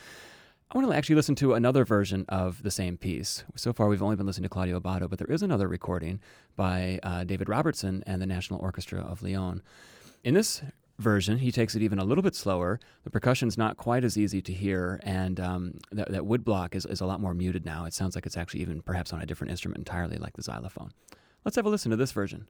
I 0.74 0.78
want 0.80 0.90
to 0.90 0.98
actually 0.98 1.18
listen 1.18 1.36
to 1.36 1.54
another 1.54 1.86
version 1.86 2.26
of 2.30 2.64
the 2.64 2.72
same 2.72 2.98
piece. 2.98 3.44
So 3.56 3.74
far, 3.74 3.88
we've 3.88 4.02
only 4.02 4.16
been 4.16 4.26
listening 4.26 4.50
to 4.50 4.50
Claudio 4.50 4.80
Abbado, 4.80 5.08
but 5.08 5.20
there 5.20 5.30
is 5.30 5.44
another 5.44 5.68
recording 5.68 6.20
by 6.56 7.00
uh, 7.04 7.26
David 7.26 7.48
Robertson 7.48 8.04
and 8.08 8.20
the 8.20 8.26
National 8.26 8.60
Orchestra 8.60 9.00
of 9.00 9.22
Lyon. 9.22 9.62
In 10.24 10.34
this 10.34 10.64
version, 10.98 11.38
he 11.38 11.52
takes 11.52 11.76
it 11.76 11.84
even 11.84 12.00
a 12.00 12.04
little 12.04 12.24
bit 12.24 12.34
slower. 12.34 12.80
The 13.04 13.12
percussion's 13.12 13.56
not 13.56 13.78
quite 13.78 14.04
as 14.04 14.18
easy 14.18 14.42
to 14.42 14.52
hear, 14.52 15.00
and 15.04 15.40
um, 15.40 15.78
that, 15.92 16.12
that 16.12 16.26
wood 16.26 16.44
block 16.44 16.74
is, 16.76 16.88
is 16.88 17.02
a 17.02 17.06
lot 17.06 17.22
more 17.22 17.36
muted 17.36 17.66
now. 17.66 17.86
It 17.86 17.94
sounds 17.94 18.16
like 18.16 18.26
it's 18.26 18.38
actually 18.38 18.62
even 18.62 18.82
perhaps 18.82 19.14
on 19.14 19.22
a 19.22 19.28
different 19.28 19.52
instrument 19.52 19.78
entirely, 19.78 20.18
like 20.18 20.34
the 20.34 20.42
xylophone. 20.42 20.90
Let's 21.46 21.56
have 21.56 21.68
a 21.68 21.70
listen 21.70 21.92
to 21.92 21.98
this 21.98 22.14
version. 22.14 22.48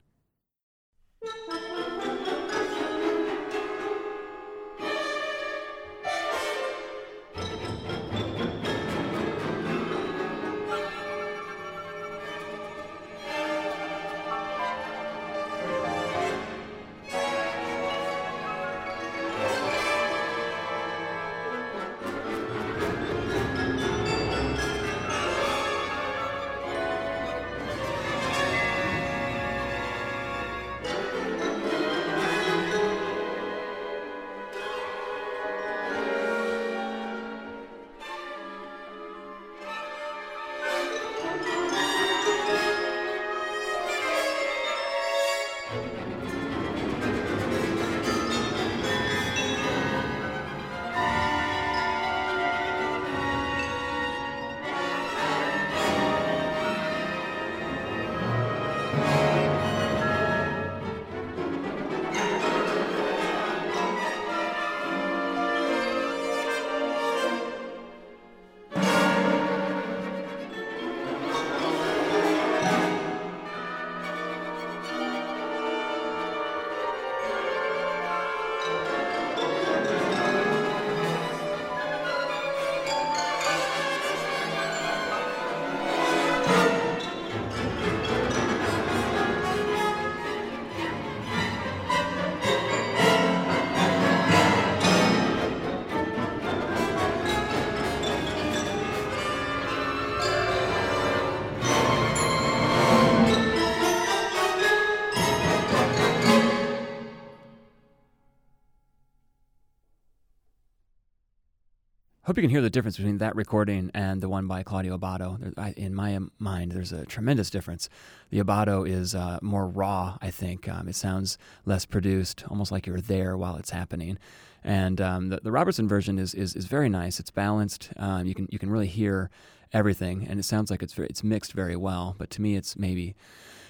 Hope 112.34 112.38
you 112.38 112.42
can 112.42 112.50
hear 112.50 112.62
the 112.62 112.68
difference 112.68 112.96
between 112.96 113.18
that 113.18 113.36
recording 113.36 113.92
and 113.94 114.20
the 114.20 114.28
one 114.28 114.48
by 114.48 114.64
Claudio 114.64 114.98
Abbado. 114.98 115.72
In 115.76 115.94
my 115.94 116.18
mind, 116.40 116.72
there's 116.72 116.90
a 116.90 117.06
tremendous 117.06 117.48
difference. 117.48 117.88
The 118.30 118.40
Abbado 118.40 118.82
is 118.90 119.14
uh, 119.14 119.38
more 119.40 119.68
raw, 119.68 120.18
I 120.20 120.32
think. 120.32 120.68
Um, 120.68 120.88
it 120.88 120.96
sounds 120.96 121.38
less 121.64 121.86
produced, 121.86 122.42
almost 122.50 122.72
like 122.72 122.88
you're 122.88 123.00
there 123.00 123.36
while 123.36 123.54
it's 123.54 123.70
happening. 123.70 124.18
And 124.64 125.00
um, 125.00 125.28
the, 125.28 125.42
the, 125.44 125.52
Robertson 125.52 125.86
version 125.86 126.18
is, 126.18 126.34
is, 126.34 126.56
is 126.56 126.64
very 126.64 126.88
nice. 126.88 127.20
It's 127.20 127.30
balanced. 127.30 127.90
Um, 127.98 128.26
you 128.26 128.34
can 128.34 128.48
you 128.50 128.58
can 128.58 128.68
really 128.68 128.88
hear 128.88 129.30
everything, 129.72 130.26
and 130.28 130.40
it 130.40 130.42
sounds 130.42 130.72
like 130.72 130.82
it's 130.82 130.94
very, 130.94 131.06
it's 131.06 131.22
mixed 131.22 131.52
very 131.52 131.76
well. 131.76 132.16
But 132.18 132.30
to 132.30 132.42
me, 132.42 132.56
it's 132.56 132.76
maybe 132.76 133.14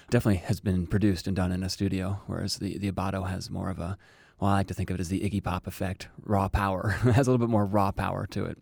definitely 0.09 0.37
has 0.37 0.59
been 0.59 0.87
produced 0.87 1.27
and 1.27 1.35
done 1.35 1.51
in 1.51 1.61
a 1.61 1.69
studio, 1.69 2.21
whereas 2.25 2.57
the 2.57 2.79
the 2.79 2.91
Abbado 2.91 3.29
has 3.29 3.47
more 3.51 3.69
of 3.69 3.77
a 3.77 3.95
well, 4.39 4.51
I 4.51 4.55
like 4.55 4.67
to 4.67 4.73
think 4.73 4.89
of 4.89 4.95
it 4.95 4.99
as 4.99 5.09
the 5.09 5.21
Iggy 5.21 5.43
Pop 5.43 5.67
effect, 5.67 6.09
raw 6.23 6.47
power. 6.47 6.97
it 7.05 7.13
has 7.13 7.27
a 7.27 7.31
little 7.31 7.45
bit 7.45 7.51
more 7.51 7.65
raw 7.65 7.91
power 7.91 8.25
to 8.27 8.45
it. 8.45 8.57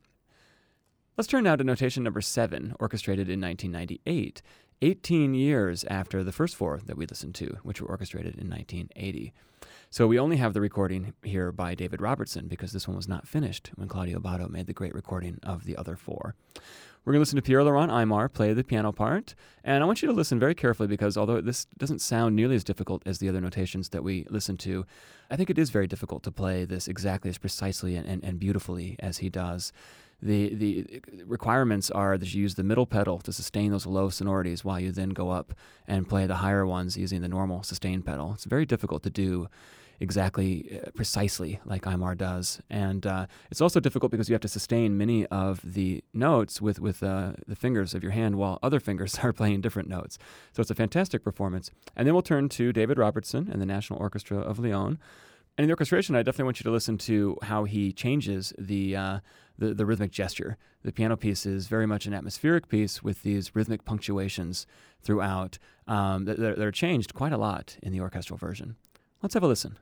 Let's 1.17 1.27
turn 1.27 1.43
now 1.43 1.55
to 1.55 1.63
notation 1.63 2.03
number 2.03 2.21
seven, 2.21 2.75
orchestrated 2.79 3.29
in 3.29 3.39
1998, 3.39 4.41
18 4.81 5.33
years 5.35 5.83
after 5.85 6.23
the 6.23 6.31
first 6.31 6.55
four 6.55 6.79
that 6.85 6.97
we 6.97 7.05
listened 7.05 7.35
to, 7.35 7.57
which 7.63 7.81
were 7.81 7.87
orchestrated 7.87 8.35
in 8.35 8.49
1980. 8.49 9.33
So 9.89 10.07
we 10.07 10.17
only 10.17 10.37
have 10.37 10.53
the 10.53 10.61
recording 10.61 11.13
here 11.21 11.51
by 11.51 11.75
David 11.75 12.01
Robertson 12.01 12.47
because 12.47 12.71
this 12.71 12.87
one 12.87 12.97
was 12.97 13.07
not 13.07 13.27
finished 13.27 13.71
when 13.75 13.87
Claudio 13.87 14.19
Abbado 14.19 14.49
made 14.49 14.65
the 14.65 14.73
great 14.73 14.95
recording 14.95 15.37
of 15.43 15.65
the 15.65 15.77
other 15.77 15.95
four. 15.95 16.33
We're 17.05 17.11
going 17.11 17.19
to 17.19 17.21
listen 17.21 17.35
to 17.35 17.41
Pierre 17.41 17.63
Laurent 17.65 17.91
Aimard 17.91 18.31
play 18.31 18.53
the 18.53 18.63
piano 18.63 18.93
part. 18.93 19.35
And 19.61 19.83
I 19.83 19.85
want 19.85 20.01
you 20.01 20.07
to 20.07 20.13
listen 20.13 20.39
very 20.39 20.55
carefully 20.55 20.87
because 20.87 21.17
although 21.17 21.41
this 21.41 21.65
doesn't 21.77 21.99
sound 21.99 22.33
nearly 22.33 22.55
as 22.55 22.63
difficult 22.63 23.03
as 23.05 23.19
the 23.19 23.27
other 23.27 23.41
notations 23.41 23.89
that 23.89 24.05
we 24.05 24.25
listen 24.29 24.55
to, 24.59 24.85
I 25.29 25.35
think 25.35 25.49
it 25.49 25.59
is 25.59 25.69
very 25.69 25.85
difficult 25.85 26.23
to 26.23 26.31
play 26.31 26.63
this 26.63 26.87
exactly 26.87 27.29
as 27.29 27.37
precisely 27.37 27.97
and, 27.97 28.07
and, 28.07 28.23
and 28.23 28.39
beautifully 28.39 28.95
as 28.99 29.17
he 29.17 29.29
does. 29.29 29.73
The, 30.21 30.55
the 30.55 31.01
requirements 31.25 31.91
are 31.91 32.17
that 32.17 32.33
you 32.33 32.41
use 32.41 32.55
the 32.55 32.63
middle 32.63 32.85
pedal 32.85 33.19
to 33.19 33.33
sustain 33.33 33.71
those 33.71 33.85
low 33.85 34.09
sonorities 34.09 34.63
while 34.63 34.79
you 34.79 34.93
then 34.93 35.09
go 35.09 35.29
up 35.29 35.53
and 35.85 36.07
play 36.07 36.25
the 36.25 36.35
higher 36.35 36.65
ones 36.65 36.95
using 36.95 37.19
the 37.19 37.27
normal 37.27 37.63
sustain 37.63 38.01
pedal. 38.01 38.31
It's 38.33 38.45
very 38.45 38.65
difficult 38.65 39.03
to 39.03 39.09
do 39.09 39.49
exactly 39.99 40.79
uh, 40.85 40.91
precisely 40.91 41.59
like 41.65 41.83
Aimard 41.83 42.17
does. 42.17 42.61
And 42.69 43.05
uh, 43.05 43.27
it's 43.51 43.61
also 43.61 43.79
difficult 43.79 44.11
because 44.11 44.29
you 44.29 44.33
have 44.33 44.41
to 44.41 44.47
sustain 44.47 44.97
many 44.97 45.25
of 45.27 45.61
the 45.63 46.03
notes 46.13 46.61
with, 46.61 46.79
with 46.79 47.03
uh, 47.03 47.33
the 47.47 47.55
fingers 47.55 47.93
of 47.93 48.03
your 48.03 48.11
hand 48.11 48.35
while 48.35 48.59
other 48.61 48.79
fingers 48.87 49.19
are 49.19 49.33
playing 49.33 49.61
different 49.61 49.89
notes. 49.89 50.17
So 50.51 50.61
it's 50.61 50.71
a 50.71 50.75
fantastic 50.75 51.23
performance. 51.23 51.71
And 51.95 52.07
then 52.07 52.13
we'll 52.13 52.21
turn 52.21 52.49
to 52.49 52.73
David 52.73 52.97
Robertson 52.97 53.49
and 53.51 53.61
the 53.61 53.65
National 53.65 53.99
Orchestra 53.99 54.39
of 54.39 54.59
Lyon. 54.59 54.99
And 55.57 55.65
in 55.65 55.67
the 55.67 55.73
orchestration, 55.73 56.15
I 56.15 56.23
definitely 56.23 56.45
want 56.45 56.59
you 56.59 56.63
to 56.63 56.71
listen 56.71 56.97
to 56.99 57.37
how 57.43 57.65
he 57.65 57.91
changes 57.91 58.53
the, 58.57 58.95
uh, 58.95 59.19
the, 59.57 59.73
the 59.75 59.85
rhythmic 59.85 60.11
gesture. 60.11 60.57
The 60.83 60.91
piano 60.91 61.15
piece 61.15 61.45
is 61.45 61.67
very 61.67 61.85
much 61.85 62.07
an 62.07 62.13
atmospheric 62.13 62.67
piece 62.67 63.03
with 63.03 63.21
these 63.21 63.55
rhythmic 63.55 63.85
punctuations 63.85 64.65
throughout 65.01 65.59
um, 65.87 66.25
that, 66.25 66.39
that 66.39 66.59
are 66.59 66.71
changed 66.71 67.13
quite 67.13 67.33
a 67.33 67.37
lot 67.37 67.77
in 67.83 67.91
the 67.91 68.01
orchestral 68.01 68.37
version. 68.37 68.77
Let's 69.23 69.33
have 69.35 69.43
a 69.43 69.47
listen. 69.47 69.77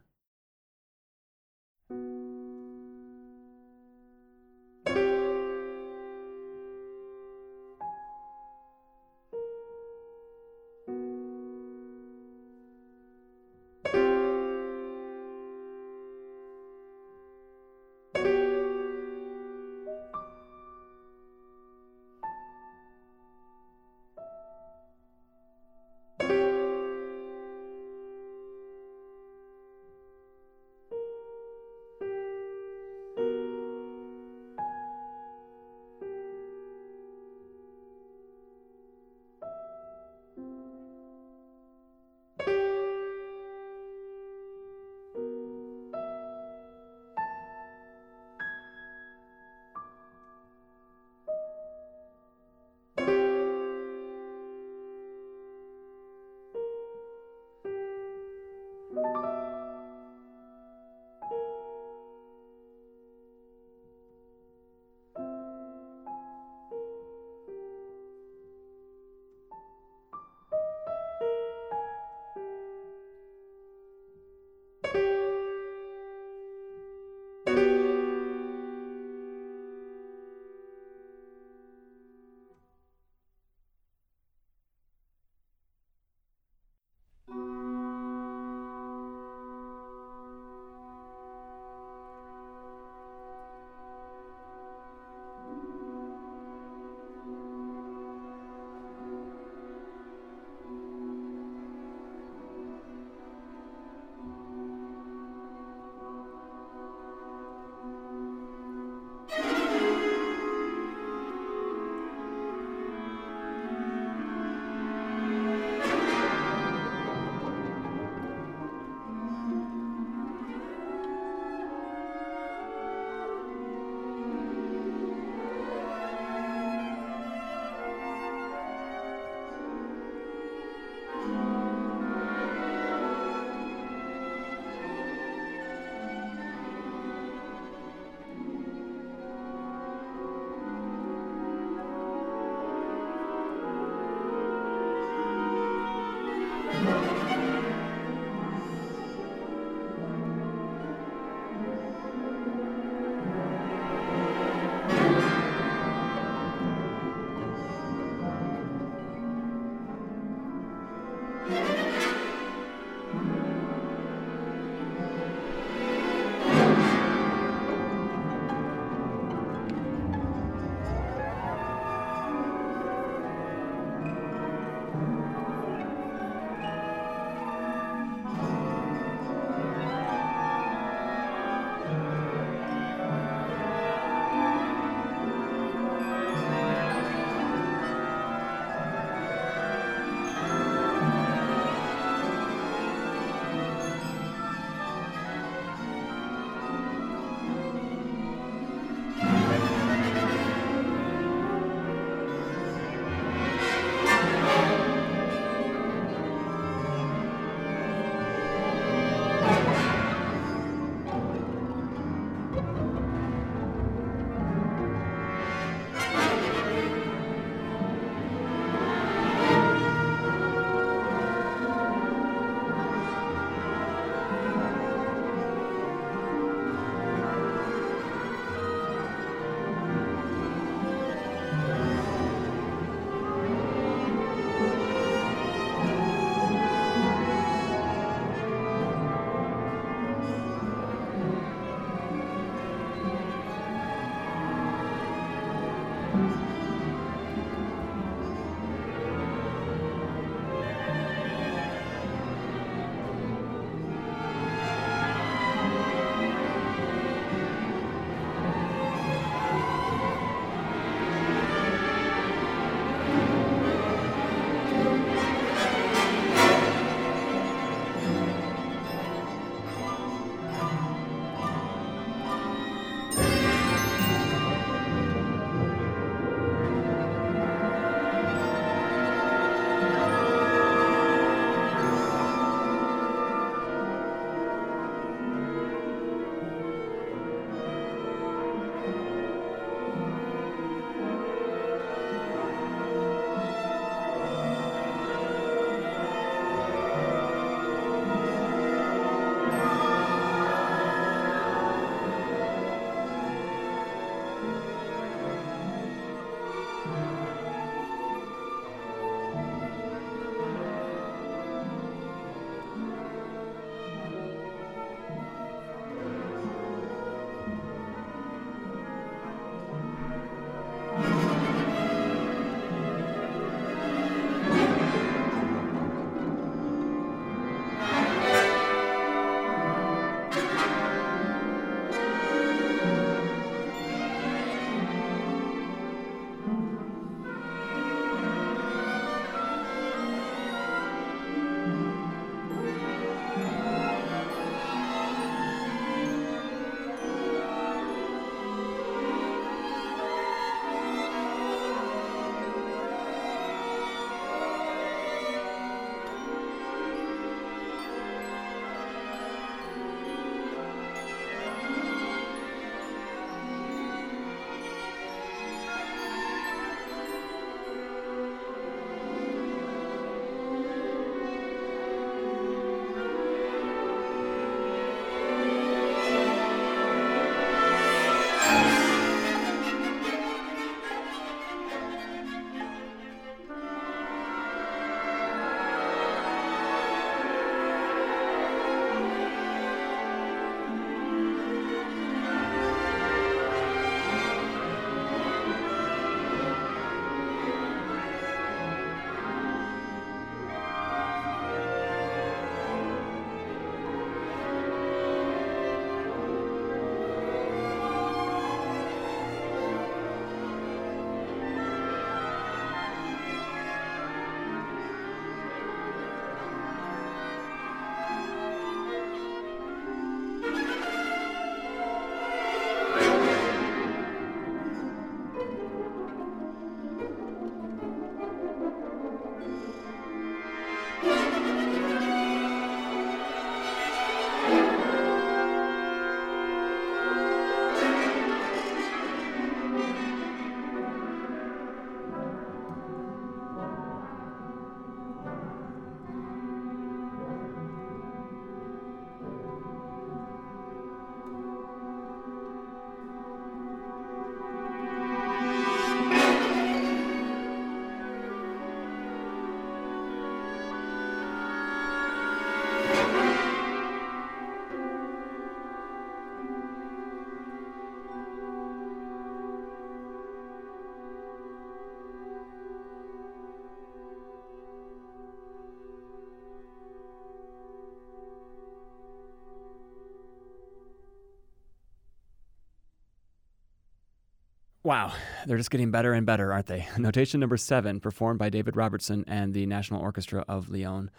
Wow, 484.91 485.13
they're 485.47 485.55
just 485.55 485.71
getting 485.71 485.89
better 485.89 486.11
and 486.11 486.25
better, 486.25 486.51
aren't 486.51 486.65
they? 486.65 486.85
Notation 486.97 487.39
number 487.39 487.55
seven, 487.55 488.01
performed 488.01 488.39
by 488.39 488.49
David 488.49 488.75
Robertson 488.75 489.23
and 489.25 489.53
the 489.53 489.65
National 489.65 490.01
Orchestra 490.01 490.43
of 490.49 490.69
Lyon. 490.69 491.09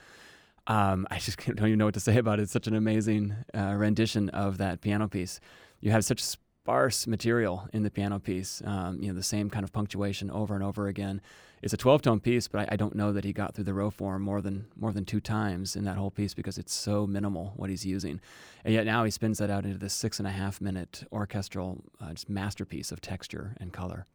Um, 0.67 1.07
I 1.11 1.19
just 1.19 1.39
don't 1.47 1.67
even 1.67 1.79
know 1.79 1.87
what 1.87 1.95
to 1.95 2.01
say 2.01 2.19
about 2.19 2.39
it. 2.39 2.43
It's 2.43 2.53
such 2.53 2.67
an 2.67 2.75
amazing 2.75 3.35
uh, 3.57 3.73
rendition 3.73 4.29
of 4.29 4.59
that 4.59 4.83
piano 4.83 5.09
piece. 5.09 5.41
You 5.81 5.91
have 5.93 6.05
such 6.05 6.23
sparse 6.63 7.09
material 7.09 7.69
in 7.73 7.83
the 7.83 7.91
piano 7.91 8.21
piece. 8.21 8.63
Um, 8.65 9.03
you 9.03 9.09
know, 9.09 9.15
the 9.15 9.23
same 9.23 9.51
kind 9.51 9.65
of 9.65 9.73
punctuation 9.73 10.31
over 10.31 10.55
and 10.55 10.63
over 10.63 10.87
again. 10.87 11.21
It's 11.61 11.75
a 11.75 11.77
12-tone 11.77 12.21
piece, 12.21 12.47
but 12.47 12.61
I, 12.61 12.75
I, 12.75 12.77
don't 12.77 12.95
know 12.95 13.13
that 13.13 13.25
he 13.25 13.33
got 13.33 13.55
through 13.55 13.65
the 13.65 13.75
row 13.75 13.91
form 13.91 14.23
more 14.23 14.41
than 14.41 14.67
more 14.77 14.93
than 14.93 15.05
two 15.05 15.21
times 15.21 15.75
in 15.75 15.85
that 15.85 15.97
whole 15.97 16.13
piece 16.13 16.35
because 16.35 16.59
it's 16.59 16.73
so 16.73 17.05
minimal 17.05 17.53
what 17.57 17.69
he's 17.69 17.85
using. 17.85 18.21
And 18.65 18.73
yet 18.73 18.87
now 18.87 19.03
he 19.03 19.11
spins 19.11 19.39
that 19.39 19.51
out 19.51 19.65
into 19.65 19.79
this 19.79 19.93
six 19.93 20.21
and 20.21 20.29
a 20.29 20.31
half 20.31 20.61
minute 20.61 21.03
orchestral 21.11 21.83
uh, 22.01 22.11
just 22.11 22.29
masterpiece 22.29 22.93
of 22.93 23.01
texture 23.01 23.57
and 23.59 23.73
color. 23.73 24.07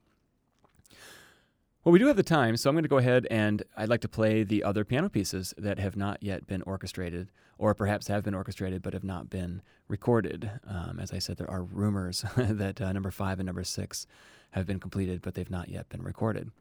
Well, 1.87 1.93
we 1.93 1.99
do 1.99 2.07
have 2.07 2.17
the 2.17 2.21
time, 2.21 2.57
so 2.57 2.69
I'm 2.69 2.75
going 2.75 2.83
to 2.83 2.89
go 2.89 2.97
ahead 2.97 3.25
and 3.31 3.63
I'd 3.77 3.87
like 3.87 4.01
to 4.01 4.09
play 4.09 4.43
the 4.43 4.61
other 4.61 4.83
piano 4.83 5.07
pieces 5.07 5.53
that 5.57 5.79
have 5.79 5.95
not 5.95 6.21
yet 6.21 6.45
been 6.45 6.61
orchestrated, 6.63 7.29
or 7.57 7.73
perhaps 7.73 8.09
have 8.09 8.25
been 8.25 8.33
orchestrated 8.33 8.81
but 8.81 8.91
have 8.91 9.05
not 9.05 9.29
been 9.29 9.61
recorded. 9.87 10.51
Um, 10.67 10.99
as 10.99 11.13
I 11.13 11.19
said, 11.19 11.37
there 11.37 11.49
are 11.49 11.63
rumors 11.63 12.25
that 12.35 12.81
uh, 12.81 12.91
number 12.91 13.09
five 13.09 13.39
and 13.39 13.45
number 13.45 13.63
six 13.63 14.05
have 14.51 14.67
been 14.67 14.81
completed, 14.81 15.21
but 15.21 15.35
they've 15.35 15.49
not 15.49 15.69
yet 15.69 15.87
been 15.87 16.01
recorded. 16.03 16.51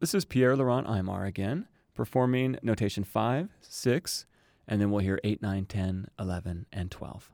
This 0.00 0.12
is 0.12 0.24
Pierre 0.24 0.56
Laurent 0.56 0.88
Aimard 0.88 1.28
again, 1.28 1.68
performing 1.94 2.58
notation 2.64 3.04
five, 3.04 3.48
six, 3.60 4.26
and 4.66 4.80
then 4.80 4.90
we'll 4.90 5.04
hear 5.04 5.20
eight, 5.22 5.40
nine, 5.40 5.66
10, 5.66 6.08
11, 6.18 6.66
and 6.72 6.90
12. 6.90 7.30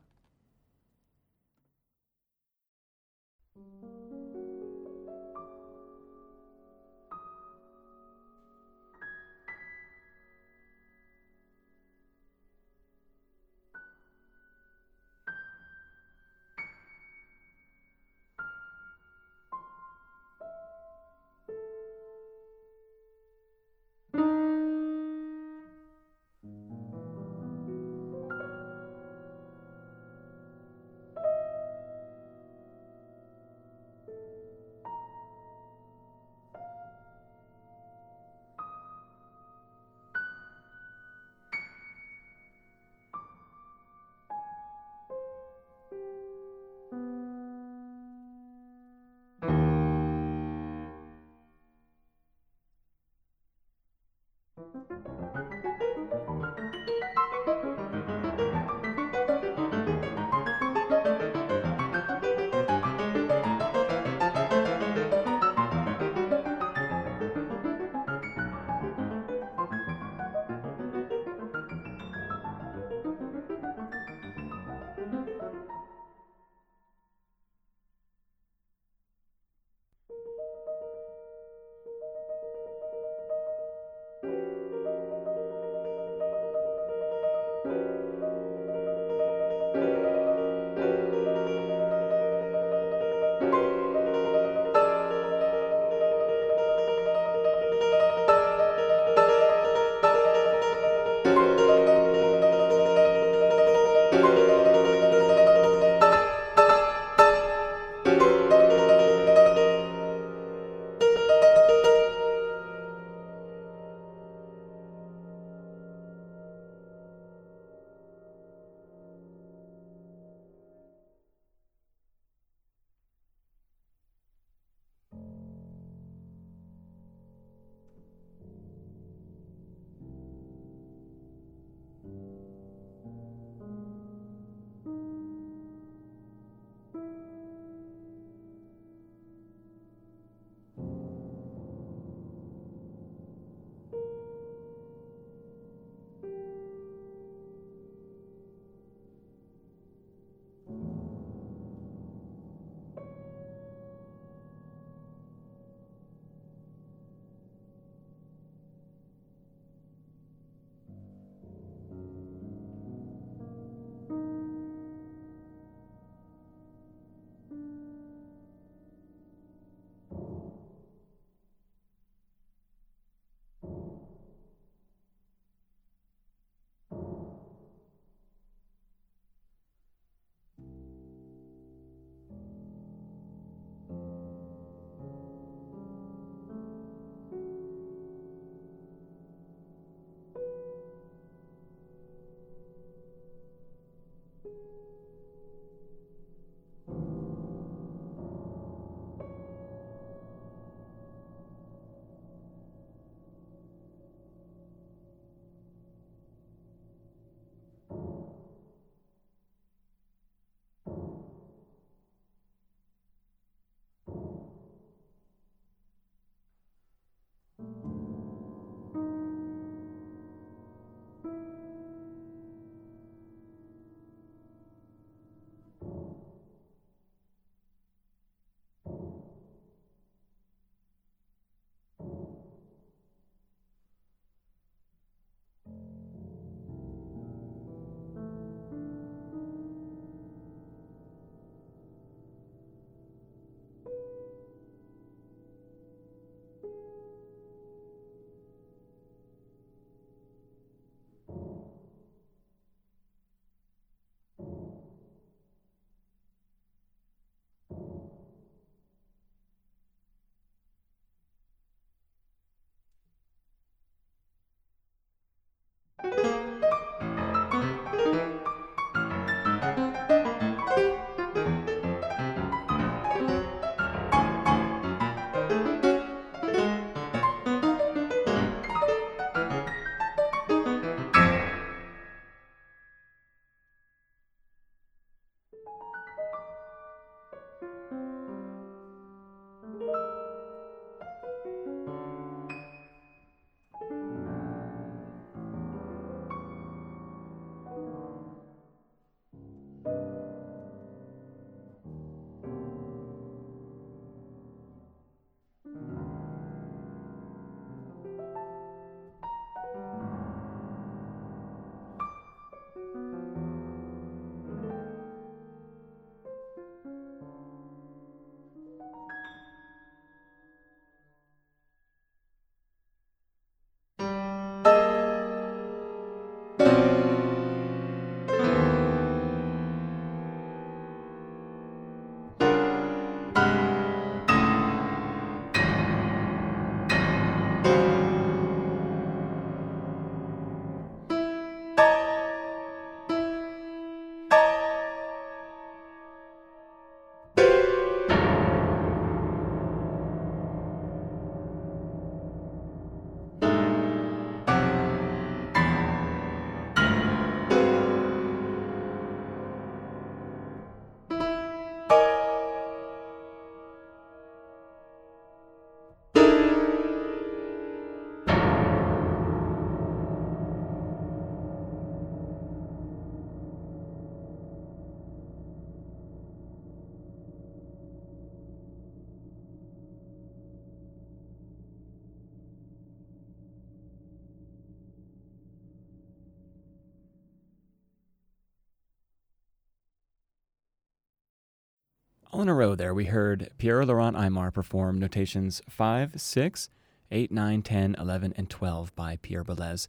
All 392.31 392.43
in 392.43 392.49
a 392.51 392.55
row 392.55 392.75
there, 392.75 392.93
we 392.93 393.07
heard 393.07 393.49
Pierre 393.57 393.87
Laurent 393.87 394.15
Aimard 394.15 394.53
perform 394.53 394.99
notations 394.99 395.63
5, 395.67 396.21
6, 396.21 396.69
8, 397.11 397.33
9, 397.33 397.63
10, 397.63 397.97
11, 397.99 398.35
and 398.37 398.51
12 398.51 398.95
by 398.95 399.17
Pierre 399.23 399.43
Boulez. 399.43 399.89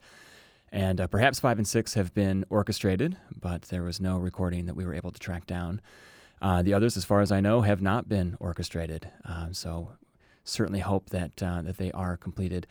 And 0.71 1.01
uh, 1.01 1.07
perhaps 1.07 1.41
5 1.41 1.57
and 1.57 1.67
6 1.67 1.95
have 1.95 2.13
been 2.13 2.45
orchestrated, 2.49 3.17
but 3.37 3.63
there 3.63 3.83
was 3.83 3.99
no 3.99 4.17
recording 4.17 4.67
that 4.67 4.77
we 4.77 4.85
were 4.85 4.93
able 4.93 5.11
to 5.11 5.19
track 5.19 5.47
down. 5.47 5.81
Uh, 6.41 6.61
the 6.61 6.73
others, 6.73 6.95
as 6.95 7.03
far 7.03 7.19
as 7.19 7.29
I 7.29 7.41
know, 7.41 7.59
have 7.59 7.81
not 7.81 8.07
been 8.07 8.37
orchestrated. 8.39 9.11
Uh, 9.25 9.47
so 9.51 9.89
certainly 10.45 10.79
hope 10.79 11.09
that 11.09 11.43
uh, 11.43 11.61
that 11.63 11.77
they 11.77 11.91
are 11.91 12.15
completed. 12.15 12.67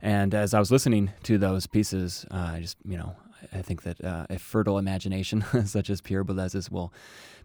And 0.00 0.34
as 0.34 0.52
I 0.52 0.58
was 0.58 0.72
listening 0.72 1.12
to 1.22 1.38
those 1.38 1.68
pieces, 1.68 2.26
uh, 2.32 2.54
I 2.54 2.60
just 2.60 2.76
you 2.84 2.96
know 2.96 3.14
I 3.52 3.62
think 3.62 3.82
that 3.82 4.02
uh, 4.04 4.26
a 4.30 4.38
fertile 4.38 4.78
imagination 4.78 5.44
such 5.66 5.90
as 5.90 6.00
Pierre 6.00 6.24
Boulez's 6.24 6.70
will 6.70 6.92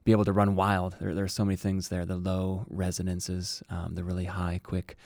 be 0.03 0.11
able 0.11 0.25
to 0.25 0.33
run 0.33 0.55
wild. 0.55 0.95
There, 0.99 1.13
there 1.13 1.25
are 1.25 1.29
so 1.29 1.45
many 1.45 1.55
things 1.55 1.89
there: 1.89 2.05
the 2.05 2.17
low 2.17 2.65
resonances, 2.69 3.63
um, 3.69 3.95
the 3.95 4.03
really 4.03 4.25
high, 4.25 4.59
quick. 4.63 4.97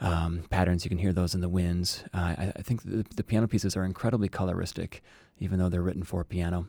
Um, 0.00 0.44
patterns 0.48 0.84
you 0.84 0.88
can 0.90 0.98
hear 0.98 1.12
those 1.12 1.34
in 1.34 1.40
the 1.40 1.48
winds. 1.48 2.04
I, 2.14 2.52
I, 2.54 2.62
think 2.62 2.84
the, 2.84 3.04
the 3.16 3.24
piano 3.24 3.48
pieces 3.48 3.76
are 3.76 3.84
incredibly 3.84 4.28
coloristic, 4.28 5.00
even 5.40 5.58
though 5.58 5.68
they're 5.68 5.82
written 5.82 6.04
for 6.04 6.22
piano 6.22 6.68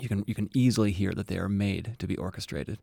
you 0.00 0.08
can 0.08 0.24
you 0.26 0.34
can 0.34 0.50
easily 0.54 0.92
hear 0.92 1.12
that 1.12 1.28
they 1.28 1.38
are 1.38 1.48
made 1.48 1.96
to 1.98 2.06
be 2.06 2.16
orchestrated. 2.16 2.78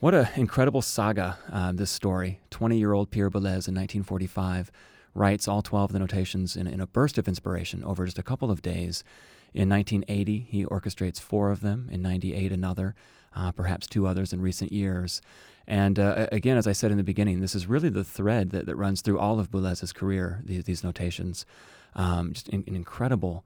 What 0.00 0.14
an 0.14 0.28
incredible 0.36 0.82
saga 0.82 1.38
uh, 1.50 1.72
this 1.72 1.90
story. 1.90 2.40
20 2.50 2.78
year 2.78 2.92
old 2.92 3.10
Pierre 3.10 3.30
Boulez 3.30 3.68
in 3.68 3.74
1945 3.74 4.70
writes 5.14 5.46
all 5.46 5.62
12 5.62 5.90
of 5.90 5.92
the 5.92 5.98
notations 5.98 6.56
in, 6.56 6.66
in 6.66 6.80
a 6.80 6.86
burst 6.86 7.18
of 7.18 7.28
inspiration 7.28 7.84
over 7.84 8.04
just 8.04 8.18
a 8.18 8.22
couple 8.22 8.50
of 8.50 8.62
days. 8.62 9.04
In 9.54 9.68
1980, 9.68 10.46
he 10.48 10.64
orchestrates 10.64 11.20
four 11.20 11.50
of 11.50 11.60
them. 11.60 11.88
In 11.92 12.00
98, 12.02 12.52
another, 12.52 12.94
uh, 13.36 13.52
perhaps 13.52 13.86
two 13.86 14.06
others 14.06 14.32
in 14.32 14.40
recent 14.40 14.72
years. 14.72 15.20
And 15.66 15.98
uh, 15.98 16.26
again, 16.32 16.56
as 16.56 16.66
I 16.66 16.72
said 16.72 16.90
in 16.90 16.96
the 16.96 17.04
beginning, 17.04 17.40
this 17.40 17.54
is 17.54 17.66
really 17.66 17.88
the 17.88 18.04
thread 18.04 18.50
that, 18.50 18.66
that 18.66 18.76
runs 18.76 19.00
through 19.00 19.18
all 19.18 19.38
of 19.38 19.50
Boulez's 19.50 19.92
career, 19.92 20.42
these, 20.44 20.64
these 20.64 20.82
notations. 20.82 21.44
Um, 21.94 22.32
just 22.32 22.48
in, 22.48 22.64
an 22.66 22.74
incredible 22.74 23.44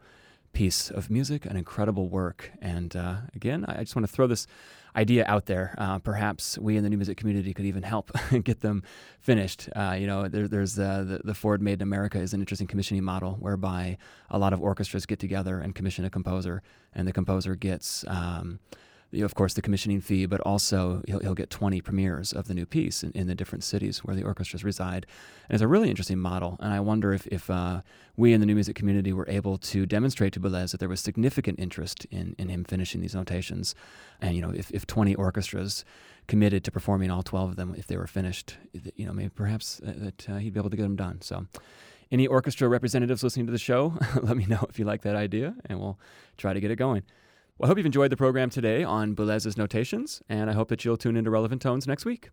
piece 0.56 0.90
of 0.90 1.10
music, 1.10 1.44
an 1.44 1.54
incredible 1.54 2.08
work. 2.08 2.50
And 2.62 2.96
uh, 2.96 3.16
again, 3.34 3.66
I 3.68 3.80
just 3.80 3.94
want 3.94 4.08
to 4.08 4.12
throw 4.12 4.26
this 4.26 4.46
idea 4.96 5.22
out 5.28 5.44
there. 5.44 5.74
Uh, 5.76 5.98
perhaps 5.98 6.56
we 6.56 6.78
in 6.78 6.82
the 6.82 6.88
new 6.88 6.96
music 6.96 7.18
community 7.18 7.52
could 7.52 7.66
even 7.66 7.82
help 7.82 8.10
get 8.42 8.60
them 8.60 8.82
finished. 9.20 9.68
Uh, 9.76 9.94
you 10.00 10.06
know, 10.06 10.28
there, 10.28 10.48
there's 10.48 10.78
uh, 10.78 11.04
the, 11.06 11.20
the 11.22 11.34
Ford 11.34 11.60
Made 11.60 11.74
in 11.74 11.82
America 11.82 12.18
is 12.18 12.32
an 12.32 12.40
interesting 12.40 12.66
commissioning 12.66 13.04
model 13.04 13.36
whereby 13.38 13.98
a 14.30 14.38
lot 14.38 14.54
of 14.54 14.62
orchestras 14.62 15.04
get 15.04 15.18
together 15.18 15.60
and 15.60 15.74
commission 15.74 16.06
a 16.06 16.10
composer, 16.10 16.62
and 16.94 17.06
the 17.06 17.12
composer 17.12 17.54
gets. 17.54 18.06
Um, 18.08 18.58
you 19.12 19.20
know, 19.20 19.24
of 19.24 19.34
course, 19.34 19.54
the 19.54 19.62
commissioning 19.62 20.00
fee, 20.00 20.26
but 20.26 20.40
also 20.40 21.02
he'll, 21.06 21.20
he'll 21.20 21.34
get 21.34 21.48
20 21.48 21.80
premieres 21.80 22.32
of 22.32 22.48
the 22.48 22.54
new 22.54 22.66
piece 22.66 23.02
in, 23.02 23.12
in, 23.12 23.26
the 23.26 23.34
different 23.34 23.62
cities 23.62 23.98
where 24.00 24.16
the 24.16 24.24
orchestras 24.24 24.64
reside. 24.64 25.06
And 25.48 25.54
it's 25.54 25.62
a 25.62 25.68
really 25.68 25.90
interesting 25.90 26.18
model. 26.18 26.56
And 26.60 26.72
I 26.72 26.80
wonder 26.80 27.12
if, 27.12 27.26
if 27.28 27.48
uh, 27.48 27.82
we 28.16 28.32
in 28.32 28.40
the 28.40 28.46
new 28.46 28.54
music 28.54 28.74
community 28.74 29.12
were 29.12 29.28
able 29.28 29.58
to 29.58 29.86
demonstrate 29.86 30.32
to 30.34 30.40
Boulez 30.40 30.72
that 30.72 30.80
there 30.80 30.88
was 30.88 31.00
significant 31.00 31.60
interest 31.60 32.04
in, 32.10 32.34
in 32.38 32.48
him 32.48 32.64
finishing 32.64 33.00
these 33.00 33.14
notations. 33.14 33.74
And, 34.20 34.34
you 34.34 34.42
know, 34.42 34.50
if, 34.50 34.70
if 34.72 34.86
20 34.86 35.14
orchestras 35.14 35.84
committed 36.26 36.64
to 36.64 36.72
performing 36.72 37.10
all 37.10 37.22
12 37.22 37.50
of 37.50 37.56
them, 37.56 37.74
if 37.78 37.86
they 37.86 37.96
were 37.96 38.08
finished, 38.08 38.56
you 38.96 39.06
know, 39.06 39.12
maybe 39.12 39.30
perhaps 39.30 39.80
uh, 39.86 39.92
that 39.96 40.28
uh, 40.28 40.36
he'd 40.36 40.52
be 40.52 40.60
able 40.60 40.70
to 40.70 40.76
get 40.76 40.82
them 40.82 40.96
done. 40.96 41.20
So, 41.20 41.46
any 42.10 42.26
orchestra 42.28 42.68
representatives 42.68 43.24
listening 43.24 43.46
to 43.46 43.52
the 43.52 43.58
show, 43.58 43.98
let 44.22 44.36
me 44.36 44.46
know 44.46 44.64
if 44.68 44.78
you 44.78 44.84
like 44.84 45.02
that 45.02 45.16
idea, 45.16 45.56
and 45.66 45.80
we'll 45.80 45.98
try 46.36 46.52
to 46.52 46.60
get 46.60 46.70
it 46.70 46.76
going. 46.76 47.02
Well, 47.58 47.66
I 47.66 47.68
hope 47.68 47.78
you've 47.78 47.86
enjoyed 47.86 48.12
the 48.12 48.18
program 48.18 48.50
today 48.50 48.84
on 48.84 49.14
Boulez's 49.14 49.56
notations, 49.56 50.20
and 50.28 50.50
I 50.50 50.52
hope 50.52 50.68
that 50.68 50.84
you'll 50.84 50.98
tune 50.98 51.16
into 51.16 51.30
Relevant 51.30 51.62
Tones 51.62 51.86
next 51.86 52.04
week. 52.04 52.28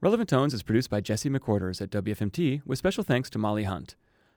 Relevant 0.00 0.28
Tones 0.28 0.52
is 0.52 0.64
produced 0.64 0.90
by 0.90 1.00
Jesse 1.00 1.30
McQuarters 1.30 1.80
at 1.80 1.90
WFMT 1.90 2.62
with 2.66 2.76
special 2.76 3.04
thanks 3.04 3.30
to 3.30 3.38
Molly 3.38 3.62
Hunt. 3.62 3.94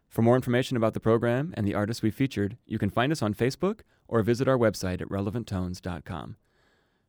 For 0.09 0.21
more 0.21 0.35
information 0.35 0.77
about 0.77 0.93
the 0.93 0.99
program 0.99 1.55
and 1.57 1.67
the 1.67 1.73
artists 1.73 2.03
we 2.03 2.11
featured, 2.11 2.57
you 2.67 2.77
can 2.77 2.91
find 2.91 3.11
us 3.11 3.23
on 3.23 3.33
Facebook 3.33 3.79
or 4.07 4.21
visit 4.21 4.47
our 4.47 4.59
website 4.59 5.01
at 5.01 5.09
relevanttones.com. 5.09 6.35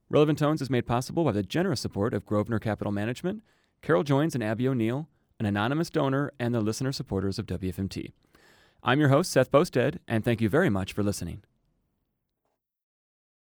Relevant 0.09 0.39
Tones 0.39 0.63
is 0.63 0.71
made 0.71 0.87
possible 0.87 1.25
by 1.25 1.33
the 1.33 1.43
generous 1.43 1.81
support 1.81 2.15
of 2.15 2.25
Grosvenor 2.25 2.61
Capital 2.61 2.93
Management, 2.93 3.43
Carol 3.83 4.05
Joins 4.05 4.35
and 4.35 4.43
Abby 4.43 4.67
O'Neill, 4.67 5.07
an 5.39 5.45
anonymous 5.45 5.91
donor, 5.91 6.33
and 6.41 6.55
the 6.55 6.63
listener 6.63 6.93
supporters 6.93 7.39
of 7.39 7.45
WFMT. 7.45 8.13
I'm 8.83 9.01
your 9.01 9.11
host, 9.11 9.31
Seth 9.31 9.53
Boustead, 9.53 9.99
and 10.09 10.25
thank 10.25 10.41
you 10.41 10.49
very 10.49 10.71
much 10.71 10.95
for 10.95 11.03
listening. 11.03 11.43